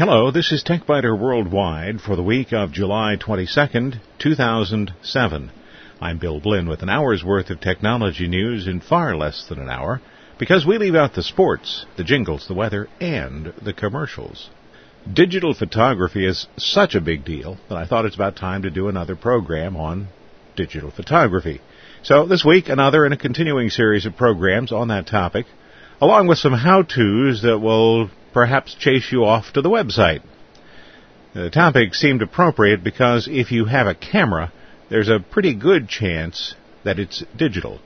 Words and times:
Hello, 0.00 0.30
this 0.30 0.50
is 0.50 0.64
TechByter 0.64 1.14
Worldwide 1.14 2.00
for 2.00 2.16
the 2.16 2.22
week 2.22 2.54
of 2.54 2.72
July 2.72 3.18
22nd, 3.20 4.00
2007. 4.18 5.50
I'm 6.00 6.16
Bill 6.16 6.40
Blinn 6.40 6.70
with 6.70 6.80
an 6.80 6.88
hour's 6.88 7.22
worth 7.22 7.50
of 7.50 7.60
technology 7.60 8.26
news 8.26 8.66
in 8.66 8.80
far 8.80 9.14
less 9.14 9.44
than 9.46 9.58
an 9.58 9.68
hour 9.68 10.00
because 10.38 10.64
we 10.64 10.78
leave 10.78 10.94
out 10.94 11.12
the 11.12 11.22
sports, 11.22 11.84
the 11.98 12.02
jingles, 12.02 12.48
the 12.48 12.54
weather, 12.54 12.88
and 12.98 13.52
the 13.60 13.74
commercials. 13.74 14.48
Digital 15.12 15.52
photography 15.52 16.26
is 16.26 16.46
such 16.56 16.94
a 16.94 17.02
big 17.02 17.22
deal 17.22 17.58
that 17.68 17.76
I 17.76 17.84
thought 17.84 18.06
it's 18.06 18.14
about 18.14 18.36
time 18.36 18.62
to 18.62 18.70
do 18.70 18.88
another 18.88 19.16
program 19.16 19.76
on 19.76 20.08
digital 20.56 20.90
photography. 20.90 21.60
So 22.02 22.24
this 22.24 22.42
week, 22.42 22.70
another 22.70 23.04
in 23.04 23.12
a 23.12 23.18
continuing 23.18 23.68
series 23.68 24.06
of 24.06 24.16
programs 24.16 24.72
on 24.72 24.88
that 24.88 25.06
topic, 25.06 25.44
along 26.00 26.26
with 26.26 26.38
some 26.38 26.54
how-tos 26.54 27.42
that 27.42 27.58
will 27.58 28.08
perhaps 28.32 28.74
chase 28.74 29.10
you 29.12 29.24
off 29.24 29.52
to 29.52 29.62
the 29.62 29.70
website. 29.70 30.22
The 31.34 31.50
topic 31.50 31.94
seemed 31.94 32.22
appropriate 32.22 32.82
because 32.82 33.28
if 33.30 33.52
you 33.52 33.66
have 33.66 33.86
a 33.86 33.94
camera, 33.94 34.52
there's 34.88 35.08
a 35.08 35.20
pretty 35.20 35.54
good 35.54 35.88
chance 35.88 36.54
that 36.84 36.98
it's 36.98 37.22
digital. 37.36 37.80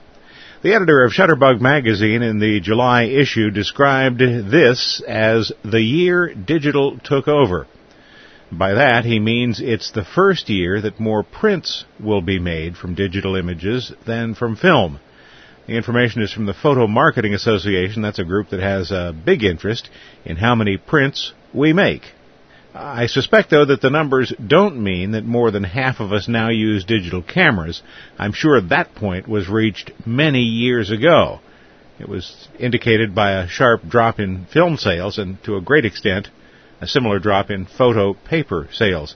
The 0.63 0.75
editor 0.75 1.05
of 1.05 1.13
Shutterbug 1.13 1.61
magazine 1.61 2.23
in 2.23 2.39
the 2.39 2.59
July 2.61 3.05
issue 3.05 3.51
described 3.51 4.21
this 4.21 5.03
as 5.07 5.53
the 5.63 5.83
year 5.83 6.33
digital 6.33 6.99
took 6.99 7.29
over. 7.29 7.67
By 8.51 8.73
that, 8.73 9.05
he 9.05 9.19
means 9.19 9.61
it's 9.61 9.91
the 9.91 10.05
first 10.05 10.49
year 10.49 10.81
that 10.81 10.99
more 10.99 11.23
prints 11.23 11.85
will 12.01 12.23
be 12.23 12.39
made 12.39 12.79
from 12.79 12.95
digital 12.95 13.37
images 13.37 13.93
than 14.07 14.35
from 14.35 14.57
film. 14.57 15.01
The 15.67 15.77
information 15.77 16.21
is 16.21 16.31
from 16.31 16.45
the 16.45 16.53
Photo 16.53 16.87
Marketing 16.87 17.33
Association. 17.33 18.03
That's 18.03 18.19
a 18.19 18.25
group 18.25 18.51
that 18.51 18.61
has 18.61 18.91
a 18.91 19.15
big 19.25 19.43
interest 19.43 19.89
in 20.23 20.37
how 20.37 20.55
many 20.55 20.77
prints 20.77 21.33
we 21.55 21.73
make. 21.73 22.03
I 22.75 23.07
suspect, 23.07 23.49
though, 23.49 23.65
that 23.65 23.81
the 23.81 23.89
numbers 23.89 24.31
don't 24.47 24.83
mean 24.83 25.13
that 25.13 25.25
more 25.25 25.51
than 25.51 25.65
half 25.65 26.01
of 26.01 26.13
us 26.13 26.29
now 26.29 26.51
use 26.51 26.85
digital 26.85 27.23
cameras. 27.23 27.83
I'm 28.19 28.35
sure 28.35 28.61
that 28.61 28.95
point 28.95 29.27
was 29.27 29.49
reached 29.49 29.91
many 30.05 30.43
years 30.43 30.91
ago. 30.91 31.41
It 31.99 32.11
was 32.11 32.47
indicated 32.59 33.15
by 33.15 33.33
a 33.33 33.49
sharp 33.49 33.89
drop 33.89 34.21
in 34.21 34.45
film 34.53 34.77
sales 34.77 35.17
and, 35.17 35.43
to 35.45 35.57
a 35.57 35.63
great 35.63 35.87
extent, 35.87 36.29
a 36.83 36.87
similar 36.87 37.19
drop 37.19 37.51
in 37.51 37.65
photo 37.65 38.13
paper 38.13 38.69
sales. 38.71 39.15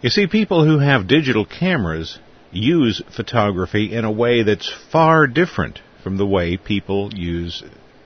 You 0.00 0.10
see, 0.10 0.28
people 0.28 0.64
who 0.64 0.78
have 0.78 1.08
digital 1.08 1.44
cameras 1.44 2.20
use 2.52 3.02
photography 3.16 3.92
in 3.92 4.04
a 4.04 4.12
way 4.12 4.44
that's 4.44 4.72
far 4.92 5.26
different 5.26 5.80
from 6.02 6.16
the 6.16 6.26
way 6.26 6.56
people 6.56 7.12
use 7.14 7.62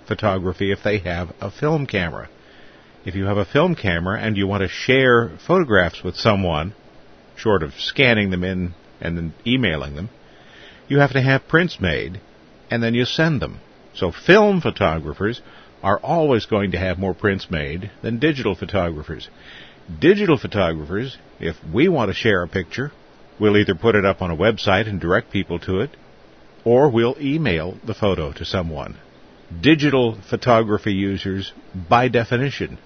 photography 0.07 0.73
if 0.73 0.83
they 0.83 0.99
have 0.99 1.33
a 1.41 1.51
film 1.51 1.87
camera. 1.87 2.29
If 3.05 3.15
you 3.15 3.25
have 3.25 3.37
a 3.37 3.45
film 3.45 3.75
camera 3.75 4.21
and 4.21 4.37
you 4.37 4.47
want 4.47 4.63
to 4.63 4.69
share 4.69 5.31
photographs 5.47 6.03
with 6.05 6.17
someone, 6.17 6.75
short 7.37 7.63
of 7.63 7.75
scanning 7.75 8.31
them 8.31 8.45
in 8.45 8.75
and 9.01 9.17
then 9.17 9.35
emailing 9.47 9.97
them, 9.97 10.11
you 10.89 10.99
have 10.99 11.13
to 11.13 11.23
have 11.23 11.49
prints 11.49 11.81
made 11.81 12.21
and 12.71 12.83
then 12.83 12.95
you 12.95 13.05
send 13.05 13.41
them. 13.41 13.61
So 13.95 14.13
film 14.13 14.61
photographers 14.61 15.43
are 15.83 15.99
always 15.99 16.47
going 16.47 16.71
to 16.73 16.79
have 16.79 16.99
more 16.99 17.15
prints 17.15 17.51
made 17.51 17.91
than 18.03 18.19
digital 18.19 18.55
photographers. 18.55 19.29
Digital 19.99 20.39
photographers, 20.39 21.19
if 21.41 21.57
we 21.73 21.89
want 21.89 22.09
to 22.09 22.15
share 22.15 22.43
a 22.43 22.49
picture, 22.49 22.93
we'll 23.41 23.57
either 23.57 23.75
put 23.75 23.97
it 23.97 24.05
up 24.05 24.23
on 24.23 24.31
a 24.31 24.37
website 24.37 24.89
and 24.89 25.01
direct 25.01 25.33
people 25.33 25.59
to 25.59 25.81
it, 25.81 25.91
or 26.65 26.89
we'll 26.91 27.17
email 27.21 27.77
the 27.85 27.95
photo 27.95 28.33
to 28.33 28.45
someone. 28.45 28.97
Digital 29.61 30.19
photography 30.29 30.93
users, 30.93 31.53
by 31.89 32.09
definition, 32.09 32.79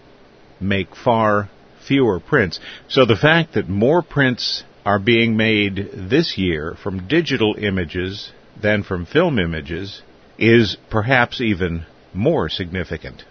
make 0.61 0.97
far 0.97 1.49
fewer 1.87 2.19
prints. 2.19 2.59
So 2.89 3.05
the 3.05 3.17
fact 3.17 3.55
that 3.55 3.69
more 3.69 4.03
prints 4.03 4.65
are 4.85 4.99
being 4.99 5.37
made 5.37 5.91
this 5.95 6.37
year 6.39 6.77
from 6.83 7.07
digital 7.07 7.55
images 7.59 8.33
than 8.61 8.83
from 8.83 9.07
film 9.07 9.39
images 9.39 10.03
is 10.39 10.77
perhaps 10.91 11.41
even 11.41 11.85
more 12.15 12.48
significant. 12.48 13.25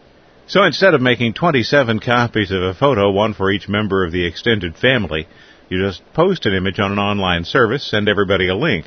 So 0.47 0.63
instead 0.63 0.94
of 0.94 1.01
making 1.01 1.34
27 1.34 2.00
copies 2.00 2.51
of 2.51 2.61
a 2.61 2.73
photo, 2.73 3.11
one 3.11 3.34
for 3.34 3.51
each 3.51 3.67
member 3.67 4.05
of 4.05 4.11
the 4.11 4.25
extended 4.25 4.75
family, 4.75 5.28
you 5.69 5.84
just 5.84 6.03
post 6.13 6.45
an 6.45 6.53
image 6.53 6.79
on 6.79 6.91
an 6.91 7.00
online 7.00 7.45
service, 7.45 7.89
send 7.89 8.07
everybody 8.07 8.47
a 8.47 8.55
link 8.55 8.85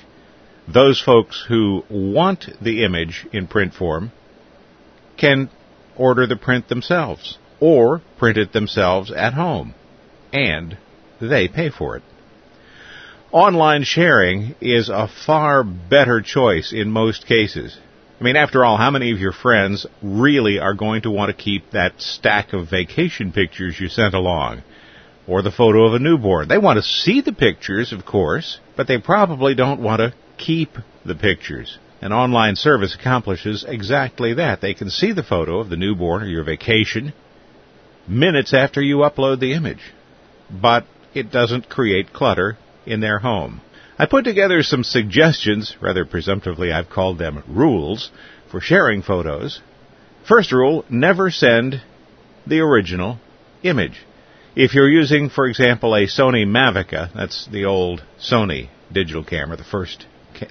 those 0.72 1.00
folks 1.00 1.44
who 1.48 1.82
want 1.88 2.46
the 2.60 2.84
image 2.84 3.26
in 3.32 3.46
print 3.46 3.72
form 3.74 4.12
can 5.16 5.48
order 5.96 6.26
the 6.26 6.36
print 6.36 6.68
themselves 6.68 7.38
or 7.58 8.02
print 8.18 8.36
it 8.36 8.52
themselves 8.52 9.10
at 9.10 9.32
home 9.34 9.74
and 10.32 10.76
they 11.20 11.48
pay 11.48 11.70
for 11.70 11.96
it. 11.96 12.02
Online 13.32 13.82
sharing 13.82 14.54
is 14.60 14.88
a 14.88 15.08
far 15.26 15.64
better 15.64 16.20
choice 16.20 16.72
in 16.72 16.90
most 16.90 17.26
cases. 17.26 17.78
I 18.20 18.24
mean, 18.24 18.36
after 18.36 18.64
all, 18.64 18.76
how 18.76 18.90
many 18.90 19.12
of 19.12 19.18
your 19.18 19.32
friends 19.32 19.86
really 20.02 20.58
are 20.58 20.74
going 20.74 21.02
to 21.02 21.10
want 21.10 21.28
to 21.28 21.42
keep 21.42 21.70
that 21.70 22.00
stack 22.00 22.52
of 22.52 22.70
vacation 22.70 23.32
pictures 23.32 23.78
you 23.78 23.88
sent 23.88 24.14
along? 24.14 24.62
Or 25.26 25.42
the 25.42 25.50
photo 25.50 25.84
of 25.84 25.94
a 25.94 25.98
newborn? 25.98 26.48
They 26.48 26.58
want 26.58 26.78
to 26.78 26.82
see 26.82 27.20
the 27.20 27.34
pictures, 27.34 27.92
of 27.92 28.06
course, 28.06 28.60
but 28.76 28.88
they 28.88 28.98
probably 28.98 29.54
don't 29.54 29.82
want 29.82 30.00
to 30.00 30.14
keep 30.38 30.70
the 31.04 31.14
pictures. 31.14 31.78
An 32.00 32.12
online 32.12 32.54
service 32.56 32.94
accomplishes 32.94 33.64
exactly 33.66 34.34
that. 34.34 34.60
They 34.60 34.74
can 34.74 34.88
see 34.88 35.12
the 35.12 35.22
photo 35.22 35.58
of 35.58 35.68
the 35.68 35.76
newborn 35.76 36.22
or 36.22 36.26
your 36.26 36.44
vacation 36.44 37.12
minutes 38.06 38.54
after 38.54 38.80
you 38.80 38.98
upload 38.98 39.40
the 39.40 39.52
image, 39.52 39.92
but 40.50 40.86
it 41.14 41.30
doesn't 41.30 41.68
create 41.68 42.12
clutter 42.12 42.56
in 42.86 43.00
their 43.00 43.18
home. 43.18 43.60
I 43.98 44.06
put 44.06 44.24
together 44.24 44.62
some 44.62 44.84
suggestions, 44.84 45.76
rather 45.80 46.04
presumptively 46.04 46.72
I've 46.72 46.88
called 46.88 47.18
them 47.18 47.42
rules, 47.48 48.10
for 48.50 48.60
sharing 48.60 49.02
photos. 49.02 49.60
First 50.26 50.52
rule, 50.52 50.84
never 50.88 51.30
send 51.30 51.82
the 52.46 52.60
original 52.60 53.18
image. 53.62 54.00
If 54.54 54.74
you're 54.74 54.88
using, 54.88 55.30
for 55.30 55.46
example, 55.46 55.94
a 55.94 56.06
Sony 56.06 56.46
Mavica, 56.46 57.12
that's 57.14 57.46
the 57.50 57.64
old 57.64 58.02
Sony 58.20 58.68
digital 58.92 59.24
camera, 59.24 59.56
the 59.56 59.64
first 59.64 60.06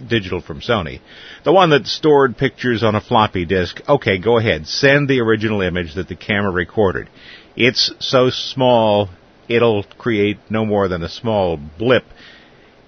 digital 0.07 0.41
from 0.41 0.61
Sony. 0.61 1.01
The 1.43 1.53
one 1.53 1.69
that 1.71 1.87
stored 1.87 2.37
pictures 2.37 2.83
on 2.83 2.95
a 2.95 3.01
floppy 3.01 3.45
disk. 3.45 3.81
Okay, 3.87 4.17
go 4.17 4.37
ahead. 4.37 4.67
Send 4.67 5.07
the 5.07 5.21
original 5.21 5.61
image 5.61 5.95
that 5.95 6.07
the 6.07 6.15
camera 6.15 6.51
recorded. 6.51 7.09
It's 7.55 7.93
so 7.99 8.29
small, 8.29 9.09
it'll 9.49 9.83
create 9.97 10.37
no 10.49 10.65
more 10.65 10.87
than 10.87 11.03
a 11.03 11.09
small 11.09 11.57
blip 11.57 12.05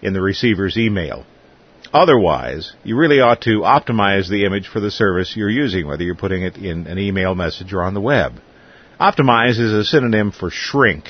in 0.02 0.14
the 0.14 0.22
receiver's 0.22 0.78
email. 0.78 1.26
Otherwise, 1.92 2.74
you 2.84 2.96
really 2.96 3.20
ought 3.20 3.42
to 3.42 3.62
optimize 3.62 4.30
the 4.30 4.46
image 4.46 4.68
for 4.68 4.80
the 4.80 4.92
service 4.92 5.36
you're 5.36 5.50
using, 5.50 5.88
whether 5.88 6.04
you're 6.04 6.16
putting 6.16 6.44
it 6.44 6.56
in 6.56 6.86
an 6.86 7.00
email 7.00 7.34
message 7.34 7.74
or 7.74 7.82
on 7.82 7.96
the 7.96 8.02
web. 8.02 8.34
Optimize 9.00 9.60
is 9.60 9.72
a 9.72 9.84
synonym 9.84 10.32
for 10.32 10.52
shrink. 10.52 11.06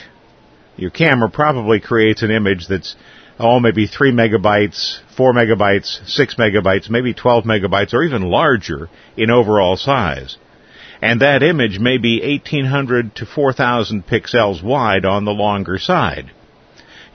Your 0.77 0.91
camera 0.91 1.29
probably 1.29 1.81
creates 1.81 2.21
an 2.21 2.31
image 2.31 2.67
that's 2.67 2.95
oh, 3.39 3.59
maybe 3.59 3.88
3 3.88 4.11
megabytes, 4.11 5.00
4 5.16 5.33
megabytes, 5.33 6.07
6 6.07 6.35
megabytes, 6.35 6.89
maybe 6.89 7.13
12 7.13 7.45
megabytes, 7.45 7.94
or 7.94 8.03
even 8.03 8.23
larger 8.23 8.89
in 9.16 9.31
overall 9.31 9.77
size. 9.77 10.38
And 11.01 11.22
that 11.22 11.44
image 11.44 11.79
may 11.79 11.97
be 11.97 12.19
1800 12.22 13.16
to 13.16 13.25
4000 13.25 14.05
pixels 14.05 14.61
wide 14.61 15.05
on 15.05 15.23
the 15.23 15.31
longer 15.31 15.77
side. 15.77 16.31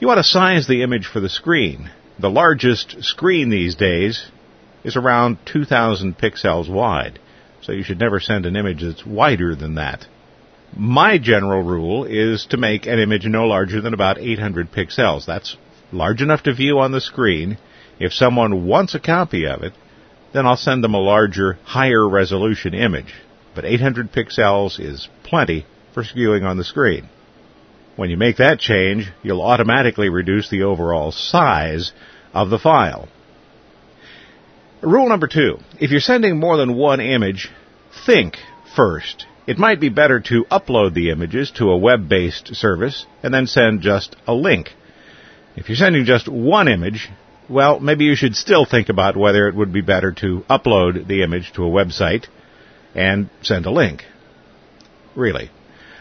You 0.00 0.08
want 0.08 0.18
to 0.18 0.24
size 0.24 0.66
the 0.66 0.82
image 0.82 1.06
for 1.06 1.20
the 1.20 1.28
screen. 1.28 1.90
The 2.18 2.30
largest 2.30 3.02
screen 3.04 3.50
these 3.50 3.74
days 3.74 4.26
is 4.84 4.96
around 4.96 5.38
2000 5.44 6.16
pixels 6.16 6.70
wide. 6.70 7.18
So 7.60 7.72
you 7.72 7.82
should 7.82 8.00
never 8.00 8.20
send 8.20 8.46
an 8.46 8.56
image 8.56 8.82
that's 8.82 9.04
wider 9.04 9.54
than 9.54 9.74
that. 9.74 10.06
My 10.76 11.18
general 11.18 11.62
rule 11.62 12.04
is 12.04 12.46
to 12.46 12.56
make 12.56 12.86
an 12.86 12.98
image 12.98 13.26
no 13.26 13.46
larger 13.46 13.80
than 13.80 13.94
about 13.94 14.18
800 14.18 14.72
pixels. 14.72 15.26
That's 15.26 15.56
large 15.94 16.20
enough 16.20 16.42
to 16.42 16.54
view 16.54 16.78
on 16.78 16.92
the 16.92 17.00
screen. 17.00 17.58
If 17.98 18.12
someone 18.12 18.66
wants 18.66 18.94
a 18.94 19.00
copy 19.00 19.46
of 19.46 19.62
it, 19.62 19.72
then 20.32 20.46
I'll 20.46 20.56
send 20.56 20.82
them 20.82 20.94
a 20.94 21.00
larger, 21.00 21.58
higher 21.64 22.06
resolution 22.08 22.74
image. 22.74 23.14
But 23.54 23.64
800 23.64 24.12
pixels 24.12 24.80
is 24.80 25.08
plenty 25.22 25.64
for 25.94 26.02
viewing 26.02 26.44
on 26.44 26.56
the 26.56 26.64
screen. 26.64 27.08
When 27.96 28.10
you 28.10 28.16
make 28.16 28.38
that 28.38 28.58
change, 28.58 29.12
you'll 29.22 29.42
automatically 29.42 30.08
reduce 30.08 30.48
the 30.50 30.64
overall 30.64 31.12
size 31.12 31.92
of 32.32 32.50
the 32.50 32.58
file. 32.58 33.08
Rule 34.82 35.08
number 35.08 35.28
two. 35.28 35.58
If 35.80 35.92
you're 35.92 36.00
sending 36.00 36.38
more 36.38 36.56
than 36.56 36.74
one 36.74 37.00
image, 37.00 37.50
think 38.04 38.38
first. 38.74 39.26
It 39.46 39.58
might 39.58 39.80
be 39.80 39.88
better 39.88 40.20
to 40.20 40.46
upload 40.50 40.94
the 40.94 41.10
images 41.10 41.52
to 41.52 41.70
a 41.70 41.76
web-based 41.76 42.56
service 42.56 43.06
and 43.22 43.32
then 43.32 43.46
send 43.46 43.82
just 43.82 44.16
a 44.26 44.34
link 44.34 44.74
if 45.56 45.68
you're 45.68 45.76
sending 45.76 46.04
just 46.04 46.28
one 46.28 46.68
image, 46.68 47.10
well, 47.48 47.78
maybe 47.80 48.04
you 48.04 48.16
should 48.16 48.34
still 48.34 48.64
think 48.64 48.88
about 48.88 49.16
whether 49.16 49.48
it 49.48 49.54
would 49.54 49.72
be 49.72 49.82
better 49.82 50.12
to 50.12 50.44
upload 50.48 51.06
the 51.06 51.22
image 51.22 51.52
to 51.52 51.64
a 51.64 51.70
website 51.70 52.26
and 52.94 53.28
send 53.42 53.66
a 53.66 53.70
link. 53.70 54.04
Really. 55.14 55.50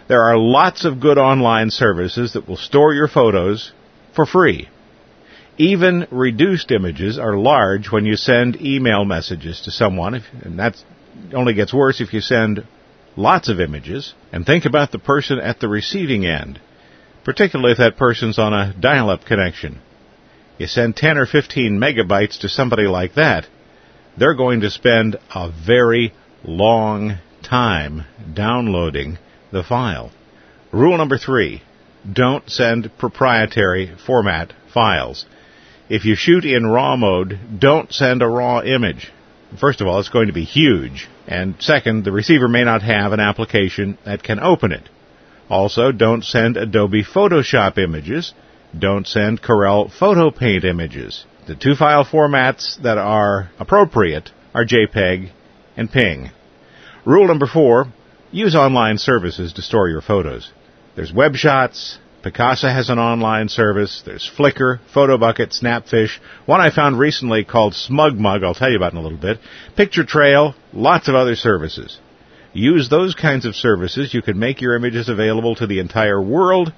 There 0.07 0.23
are 0.23 0.37
lots 0.37 0.85
of 0.85 0.99
good 0.99 1.17
online 1.17 1.69
services 1.69 2.33
that 2.33 2.47
will 2.47 2.57
store 2.57 2.93
your 2.93 3.07
photos 3.07 3.71
for 4.15 4.25
free. 4.25 4.69
Even 5.57 6.07
reduced 6.09 6.71
images 6.71 7.19
are 7.19 7.37
large 7.37 7.91
when 7.91 8.05
you 8.05 8.15
send 8.15 8.59
email 8.61 9.05
messages 9.05 9.61
to 9.61 9.71
someone, 9.71 10.23
and 10.41 10.57
that 10.59 10.75
only 11.33 11.53
gets 11.53 11.73
worse 11.73 12.01
if 12.01 12.11
you 12.13 12.21
send 12.21 12.65
lots 13.15 13.49
of 13.49 13.59
images. 13.59 14.13
And 14.31 14.45
think 14.45 14.65
about 14.65 14.91
the 14.91 14.99
person 14.99 15.39
at 15.39 15.59
the 15.59 15.67
receiving 15.67 16.25
end, 16.25 16.59
particularly 17.23 17.71
if 17.71 17.77
that 17.77 17.97
person's 17.97 18.39
on 18.39 18.53
a 18.53 18.73
dial-up 18.79 19.25
connection. 19.25 19.79
You 20.57 20.67
send 20.67 20.95
10 20.95 21.17
or 21.17 21.25
15 21.25 21.79
megabytes 21.79 22.39
to 22.41 22.49
somebody 22.49 22.83
like 22.83 23.15
that, 23.15 23.47
they're 24.17 24.35
going 24.35 24.61
to 24.61 24.69
spend 24.69 25.17
a 25.33 25.51
very 25.51 26.13
long 26.43 27.17
time 27.41 28.05
downloading 28.33 29.17
the 29.51 29.63
file. 29.63 30.11
Rule 30.71 30.97
number 30.97 31.17
three, 31.17 31.61
don't 32.11 32.49
send 32.49 32.97
proprietary 32.97 33.95
format 34.05 34.53
files. 34.73 35.25
If 35.89 36.05
you 36.05 36.15
shoot 36.15 36.45
in 36.45 36.65
RAW 36.65 36.95
mode, 36.95 37.59
don't 37.59 37.91
send 37.93 38.21
a 38.21 38.27
RAW 38.27 38.61
image. 38.61 39.11
First 39.59 39.81
of 39.81 39.87
all, 39.87 39.99
it's 39.99 40.09
going 40.09 40.27
to 40.27 40.33
be 40.33 40.43
huge. 40.45 41.07
And 41.27 41.55
second, 41.59 42.03
the 42.03 42.11
receiver 42.11 42.47
may 42.47 42.63
not 42.63 42.81
have 42.81 43.13
an 43.13 43.19
application 43.19 43.97
that 44.05 44.23
can 44.23 44.39
open 44.39 44.71
it. 44.71 44.89
Also, 45.53 45.91
don't 45.91 46.23
send 46.23 46.57
Adobe 46.57 47.03
Photoshop 47.03 47.77
images. 47.77 48.33
Don't 48.77 49.05
send 49.05 49.39
Corel 49.39 49.91
Photo 49.91 50.31
Paint 50.31 50.63
images. 50.63 51.25
The 51.45 51.53
two 51.53 51.75
file 51.75 52.03
formats 52.03 52.81
that 52.81 52.97
are 52.97 53.51
appropriate 53.59 54.31
are 54.55 54.65
JPEG 54.65 55.29
and 55.77 55.91
PNG. 55.91 56.31
Rule 57.05 57.27
number 57.27 57.45
four, 57.45 57.85
use 58.31 58.55
online 58.55 58.97
services 58.97 59.53
to 59.53 59.61
store 59.61 59.89
your 59.89 60.01
photos. 60.01 60.51
There's 60.95 61.11
WebShots, 61.11 61.99
Picasa 62.23 62.73
has 62.73 62.89
an 62.89 62.97
online 62.97 63.47
service. 63.47 64.01
There's 64.03 64.27
Flickr, 64.35 64.79
PhotoBucket, 64.95 65.53
Snapfish. 65.53 66.17
One 66.47 66.61
I 66.61 66.71
found 66.71 66.97
recently 66.97 67.43
called 67.43 67.73
SmugMug, 67.73 68.43
I'll 68.43 68.55
tell 68.55 68.71
you 68.71 68.77
about 68.77 68.93
in 68.93 68.97
a 68.97 69.01
little 69.01 69.19
bit. 69.19 69.37
Picture 69.77 70.03
Trail, 70.03 70.55
lots 70.73 71.07
of 71.07 71.13
other 71.13 71.35
services. 71.35 71.99
Use 72.53 72.87
those 72.87 73.15
kinds 73.15 73.45
of 73.45 73.55
services. 73.55 74.13
You 74.13 74.21
can 74.21 74.37
make 74.37 74.61
your 74.61 74.75
images 74.75 75.09
available 75.09 75.55
to 75.55 75.67
the 75.67 75.79
entire 75.79 76.21
world 76.21 76.71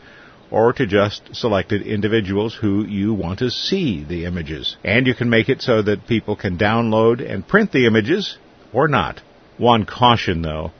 or 0.50 0.72
to 0.72 0.86
just 0.88 1.36
selected 1.36 1.82
individuals 1.82 2.56
who 2.56 2.86
you 2.86 3.14
want 3.14 3.40
to 3.40 3.50
see 3.50 4.04
the 4.04 4.26
images. 4.26 4.78
And 4.84 5.06
you 5.06 5.14
can 5.14 5.30
make 5.30 5.50
it 5.50 5.62
so 5.62 5.82
that 5.82 6.08
people 6.08 6.36
can 6.36 6.58
download 6.58 7.20
and 7.20 7.48
print 7.48 7.72
the 7.72 7.88
images 7.88 8.38
or 8.72 8.88
not. 8.88 9.22
One 9.58 9.86
caution 9.86 10.42
though, 10.42 10.72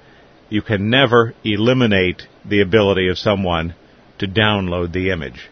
you 0.50 0.62
can 0.62 0.90
never 0.90 1.34
eliminate 1.44 2.24
the 2.48 2.62
ability 2.62 3.10
of 3.10 3.18
someone 3.18 3.76
to 4.20 4.28
download 4.28 4.94
the 4.94 5.12
image. 5.12 5.50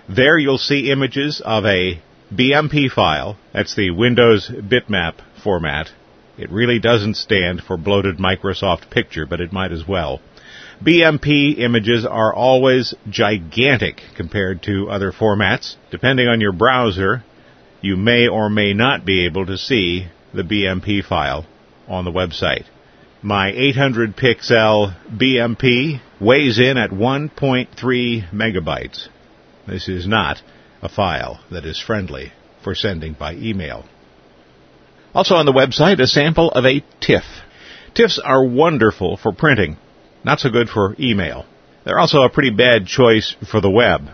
There 0.08 0.38
you'll 0.38 0.58
see 0.58 0.92
images 0.92 1.42
of 1.44 1.66
a 1.66 2.02
BMP 2.34 2.90
file. 2.90 3.38
That's 3.54 3.76
the 3.76 3.92
Windows 3.92 4.50
bitmap 4.50 5.16
format. 5.44 5.90
It 6.38 6.50
really 6.52 6.80
doesn't 6.80 7.16
stand 7.16 7.62
for 7.62 7.78
bloated 7.78 8.18
Microsoft 8.18 8.90
picture, 8.90 9.26
but 9.26 9.42
it 9.42 9.54
might 9.54 9.72
as 9.72 9.88
well. 9.88 10.22
BMP 10.84 11.60
images 11.60 12.06
are 12.06 12.34
always 12.34 12.94
gigantic 13.10 14.02
compared 14.16 14.64
to 14.64 14.90
other 14.90 15.12
formats. 15.12 15.76
Depending 15.92 16.28
on 16.28 16.42
your 16.42 16.52
browser, 16.52 17.24
you 17.86 17.96
may 17.96 18.28
or 18.28 18.50
may 18.50 18.74
not 18.74 19.06
be 19.06 19.26
able 19.26 19.46
to 19.46 19.58
see 19.58 20.08
the 20.34 20.42
BMP 20.42 21.06
file 21.06 21.46
on 21.88 22.04
the 22.04 22.12
website. 22.12 22.66
My 23.22 23.52
800 23.52 24.18
pixel 24.18 24.96
BMP 25.08 26.02
weighs 26.20 26.60
in 26.60 26.78
at 26.78 26.90
1.3 26.90 28.34
megabytes. 28.34 29.08
This 29.68 29.88
is 29.88 30.08
not 30.08 30.42
a 30.82 30.90
file 30.90 31.40
that 31.52 31.66
is 31.66 31.80
friendly 31.80 32.34
for 32.64 32.74
sending 32.74 33.14
by 33.14 33.34
email. 33.36 33.86
Also 35.14 35.36
on 35.36 35.46
the 35.46 35.54
website, 35.54 36.00
a 36.00 36.08
sample 36.08 36.52
of 36.52 36.66
a 36.66 36.84
TIFF. 37.00 37.24
TIFFs 37.94 38.20
are 38.24 38.46
wonderful 38.46 39.16
for 39.16 39.32
printing, 39.32 39.78
not 40.24 40.40
so 40.40 40.50
good 40.50 40.70
for 40.70 40.96
email. 41.00 41.46
They're 41.84 42.00
also 42.00 42.24
a 42.24 42.30
pretty 42.30 42.50
bad 42.50 42.88
choice 42.88 43.36
for 43.50 43.62
the 43.62 43.70
web. 43.70 44.10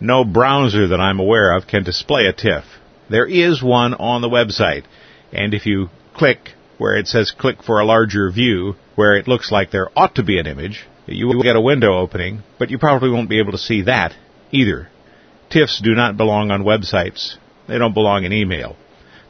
No 0.00 0.24
browser 0.24 0.88
that 0.88 1.00
I'm 1.00 1.18
aware 1.18 1.56
of 1.56 1.66
can 1.66 1.82
display 1.82 2.26
a 2.26 2.32
TIFF. 2.32 2.64
There 3.08 3.26
is 3.26 3.62
one 3.62 3.94
on 3.94 4.20
the 4.20 4.28
website. 4.28 4.84
And 5.32 5.54
if 5.54 5.66
you 5.66 5.90
click 6.14 6.50
where 6.78 6.96
it 6.96 7.06
says 7.06 7.30
click 7.30 7.62
for 7.62 7.80
a 7.80 7.84
larger 7.84 8.30
view, 8.30 8.76
where 8.94 9.16
it 9.16 9.28
looks 9.28 9.50
like 9.50 9.70
there 9.70 9.88
ought 9.96 10.14
to 10.16 10.22
be 10.22 10.38
an 10.38 10.46
image, 10.46 10.86
you 11.06 11.26
will 11.26 11.42
get 11.42 11.56
a 11.56 11.60
window 11.60 11.98
opening, 11.98 12.42
but 12.58 12.70
you 12.70 12.78
probably 12.78 13.10
won't 13.10 13.28
be 13.28 13.38
able 13.38 13.52
to 13.52 13.58
see 13.58 13.82
that 13.82 14.14
either. 14.50 14.88
TIFFs 15.50 15.82
do 15.82 15.94
not 15.94 16.16
belong 16.16 16.50
on 16.50 16.64
websites. 16.64 17.36
They 17.68 17.78
don't 17.78 17.94
belong 17.94 18.24
in 18.24 18.32
email. 18.32 18.76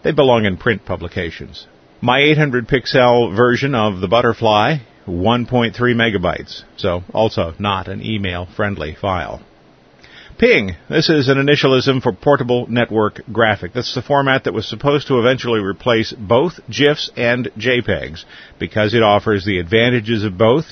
They 0.02 0.12
belong 0.12 0.44
in 0.44 0.56
print 0.56 0.84
publications. 0.84 1.66
My 2.00 2.20
800 2.20 2.68
pixel 2.68 3.34
version 3.34 3.74
of 3.74 4.00
the 4.00 4.08
Butterfly, 4.08 4.78
1.3 5.06 5.74
megabytes, 5.74 6.62
so 6.76 7.02
also 7.12 7.54
not 7.58 7.88
an 7.88 8.04
email 8.04 8.46
friendly 8.46 8.94
file. 8.94 9.42
PNG. 10.38 10.76
This 10.90 11.08
is 11.08 11.30
an 11.30 11.38
initialism 11.38 12.02
for 12.02 12.12
Portable 12.12 12.66
Network 12.66 13.22
Graphic. 13.32 13.72
That's 13.72 13.94
the 13.94 14.02
format 14.02 14.44
that 14.44 14.52
was 14.52 14.68
supposed 14.68 15.08
to 15.08 15.18
eventually 15.18 15.60
replace 15.60 16.12
both 16.12 16.60
GIFs 16.68 17.10
and 17.16 17.46
JPEGs 17.56 18.26
because 18.58 18.92
it 18.92 19.02
offers 19.02 19.46
the 19.46 19.58
advantages 19.58 20.24
of 20.24 20.36
both 20.36 20.66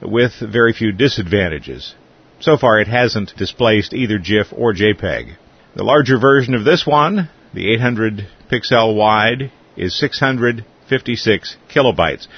with 0.00 0.34
very 0.40 0.72
few 0.72 0.92
disadvantages. 0.92 1.96
So 2.38 2.56
far, 2.56 2.78
it 2.78 2.86
hasn't 2.86 3.36
displaced 3.36 3.92
either 3.94 4.18
GIF 4.18 4.52
or 4.52 4.74
JPEG. 4.74 5.34
The 5.74 5.82
larger 5.82 6.16
version 6.16 6.54
of 6.54 6.64
this 6.64 6.86
one, 6.86 7.30
the 7.52 7.72
800 7.74 8.28
pixel 8.48 8.94
wide, 8.94 9.50
is 9.76 9.98
656 9.98 11.56
kilobytes. 11.68 12.28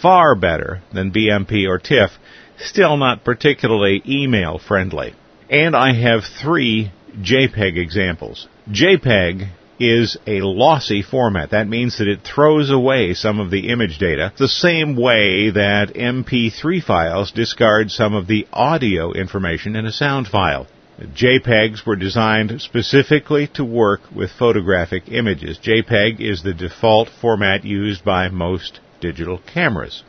Far 0.00 0.34
better 0.34 0.80
than 0.94 1.12
BMP 1.12 1.68
or 1.68 1.78
TIFF, 1.78 2.12
still 2.56 2.96
not 2.96 3.22
particularly 3.22 4.02
email 4.06 4.58
friendly. 4.58 5.14
And 5.52 5.76
I 5.76 5.92
have 5.92 6.24
three 6.24 6.90
JPEG 7.14 7.76
examples. 7.76 8.48
JPEG 8.70 9.50
is 9.78 10.16
a 10.26 10.40
lossy 10.40 11.02
format. 11.02 11.50
That 11.50 11.68
means 11.68 11.98
that 11.98 12.08
it 12.08 12.20
throws 12.22 12.70
away 12.70 13.12
some 13.12 13.38
of 13.38 13.50
the 13.50 13.68
image 13.68 13.98
data 13.98 14.32
the 14.38 14.48
same 14.48 14.96
way 14.96 15.50
that 15.50 15.92
MP3 15.94 16.82
files 16.82 17.32
discard 17.32 17.90
some 17.90 18.14
of 18.14 18.28
the 18.28 18.46
audio 18.50 19.12
information 19.12 19.76
in 19.76 19.84
a 19.84 19.92
sound 19.92 20.26
file. 20.26 20.68
JPEGs 20.98 21.84
were 21.84 21.96
designed 21.96 22.62
specifically 22.62 23.46
to 23.48 23.62
work 23.62 24.00
with 24.10 24.30
photographic 24.30 25.02
images. 25.08 25.58
JPEG 25.58 26.18
is 26.18 26.42
the 26.42 26.54
default 26.54 27.10
format 27.20 27.62
used 27.62 28.02
by 28.02 28.30
most 28.30 28.80
digital 29.02 29.38
cameras. 29.52 30.02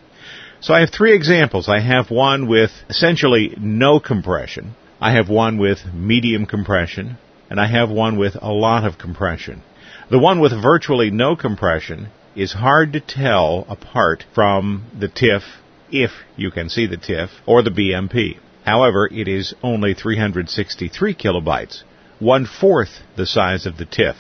So 0.62 0.74
I 0.74 0.80
have 0.80 0.92
three 0.92 1.14
examples. 1.14 1.68
I 1.68 1.82
have 1.82 2.10
one 2.10 2.48
with 2.48 2.72
essentially 2.90 3.54
no 3.60 4.00
compression. 4.00 4.76
I 5.04 5.12
have 5.12 5.28
one 5.28 5.58
with 5.58 5.94
medium 5.94 6.46
compression, 6.46 7.18
and 7.50 7.60
I 7.60 7.68
have 7.68 7.90
one 7.90 8.16
with 8.18 8.38
a 8.42 8.54
lot 8.54 8.86
of 8.86 8.98
compression. 8.98 9.62
The 10.10 10.18
one 10.18 10.40
with 10.40 10.54
virtually 10.54 11.12
no 11.12 11.36
compression 11.36 12.08
is 12.38 12.54
hard 12.54 12.94
to 12.94 13.02
tell 13.02 13.66
apart 13.68 14.24
from 14.34 14.86
the 14.98 15.10
TIFF, 15.10 15.44
if 15.92 16.12
you 16.38 16.52
can 16.52 16.70
see 16.70 16.88
the 16.88 16.96
TIFF, 16.96 17.32
or 17.46 17.62
the 17.62 17.70
BMP. 17.70 18.38
However, 18.64 19.10
it 19.12 19.28
is 19.28 19.54
only 19.62 19.94
363 19.94 21.14
kilobytes, 21.16 21.84
one 22.20 22.46
fourth 22.46 23.02
the 23.18 23.26
size 23.26 23.66
of 23.66 23.76
the 23.76 23.86
TIFF. 23.86 24.16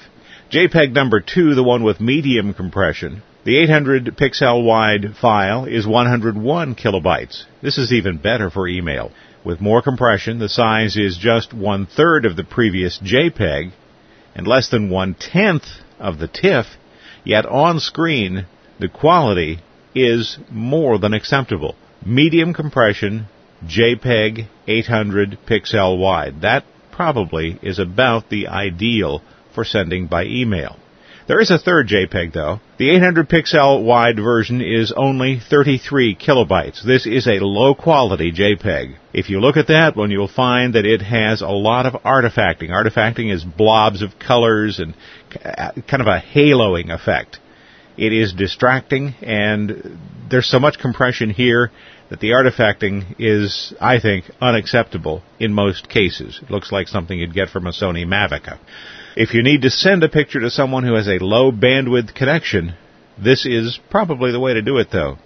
JPEG 0.51 0.91
number 0.91 1.21
two, 1.21 1.55
the 1.55 1.63
one 1.63 1.83
with 1.83 2.01
medium 2.01 2.53
compression, 2.53 3.23
The 3.45 3.57
800 3.57 4.15
pixel 4.15 4.63
wide 4.63 5.17
file 5.19 5.65
is 5.65 5.85
101 5.85 6.75
kilobytes. 6.75 7.43
This 7.61 7.77
is 7.77 7.91
even 7.91 8.17
better 8.17 8.49
for 8.49 8.69
email. 8.69 9.11
With 9.43 9.59
more 9.59 9.81
compression, 9.81 10.39
the 10.39 10.47
size 10.47 10.95
is 10.95 11.17
just 11.17 11.53
one 11.53 11.85
third 11.85 12.25
of 12.25 12.38
the 12.38 12.45
previous 12.45 12.97
JPEG 13.00 13.73
and 14.35 14.47
less 14.47 14.69
than 14.69 14.89
one 14.89 15.15
tenth 15.15 15.65
of 16.00 16.17
the 16.17 16.27
TIFF, 16.27 16.65
yet 17.25 17.45
on 17.45 17.79
screen, 17.79 18.45
the 18.79 18.88
quality 18.88 19.59
is 19.93 20.38
more 20.50 20.97
than 20.97 21.13
acceptable. 21.13 21.75
Medium 22.05 22.53
compression, 22.53 23.27
JPEG 23.65 24.47
800 24.67 25.38
pixel 25.45 25.97
wide. 25.97 26.41
That 26.41 26.63
probably 26.91 27.59
is 27.62 27.79
about 27.79 28.29
the 28.29 28.47
ideal 28.47 29.21
for 29.53 29.63
sending 29.63 30.07
by 30.07 30.25
email. 30.25 30.77
There 31.25 31.39
is 31.39 31.51
a 31.51 31.58
third 31.58 31.88
JPEG 31.88 32.34
though. 32.34 32.60
The 32.77 32.89
800 32.89 33.30
pixel 33.30 33.84
wide 33.84 34.18
version 34.18 34.60
is 34.60 34.92
only 34.92 35.39
33 35.39 36.15
kilobytes. 36.15 36.84
This 36.84 37.06
is 37.06 37.27
a 37.27 37.39
low 37.39 37.75
quality 37.75 38.34
JPEG. 38.34 38.96
If 39.13 39.30
you 39.30 39.39
look 39.39 39.56
at 39.56 39.68
that 39.68 39.96
one, 39.96 40.12
you'll 40.12 40.27
find 40.27 40.75
that 40.75 40.86
it 40.86 41.01
has 41.01 41.42
a 41.42 41.48
lot 41.48 41.86
of 41.86 41.94
artifacting. 42.03 42.72
Artifacting 42.72 43.34
is 43.34 43.46
blobs 43.46 44.01
of 44.01 44.20
colors 44.20 44.80
and 44.80 44.96
kind 45.42 46.01
of 46.01 46.08
a 46.08 46.20
haloing 46.20 46.94
effect. 46.94 47.39
It 47.96 48.12
is 48.12 48.34
distracting 48.34 49.15
and 49.22 49.98
there's 50.30 50.50
so 50.50 50.60
much 50.60 50.77
compression 50.77 51.30
here 51.30 51.72
that 52.10 52.20
the 52.20 52.32
artifacting 52.32 53.15
is, 53.18 53.74
I 53.80 54.01
think, 54.01 54.25
unacceptable 54.42 55.24
in 55.39 55.53
most 55.53 55.88
cases. 55.88 56.42
It 56.44 56.51
looks 56.51 56.72
like 56.72 56.89
something 56.89 57.18
you'd 57.18 57.34
get 57.34 57.50
from 57.50 57.65
a 57.65 57.72
Sony 57.72 58.06
Mavica. 58.06 58.60
If 59.15 59.36
you 59.36 59.43
need 59.43 59.62
to 59.62 59.70
send 59.70 60.03
a 60.03 60.10
picture 60.10 60.39
to 60.39 60.50
someone 60.50 60.84
who 60.84 60.96
has 60.96 61.08
a 61.08 61.24
low 61.24 61.51
bandwidth 61.51 62.15
connection, 62.15 62.74
this 63.22 63.46
is 63.46 63.79
probably 63.91 64.32
the 64.32 64.39
way 64.39 64.55
to 64.55 64.62
do 64.63 64.77
it 64.77 64.88
though. 64.91 65.17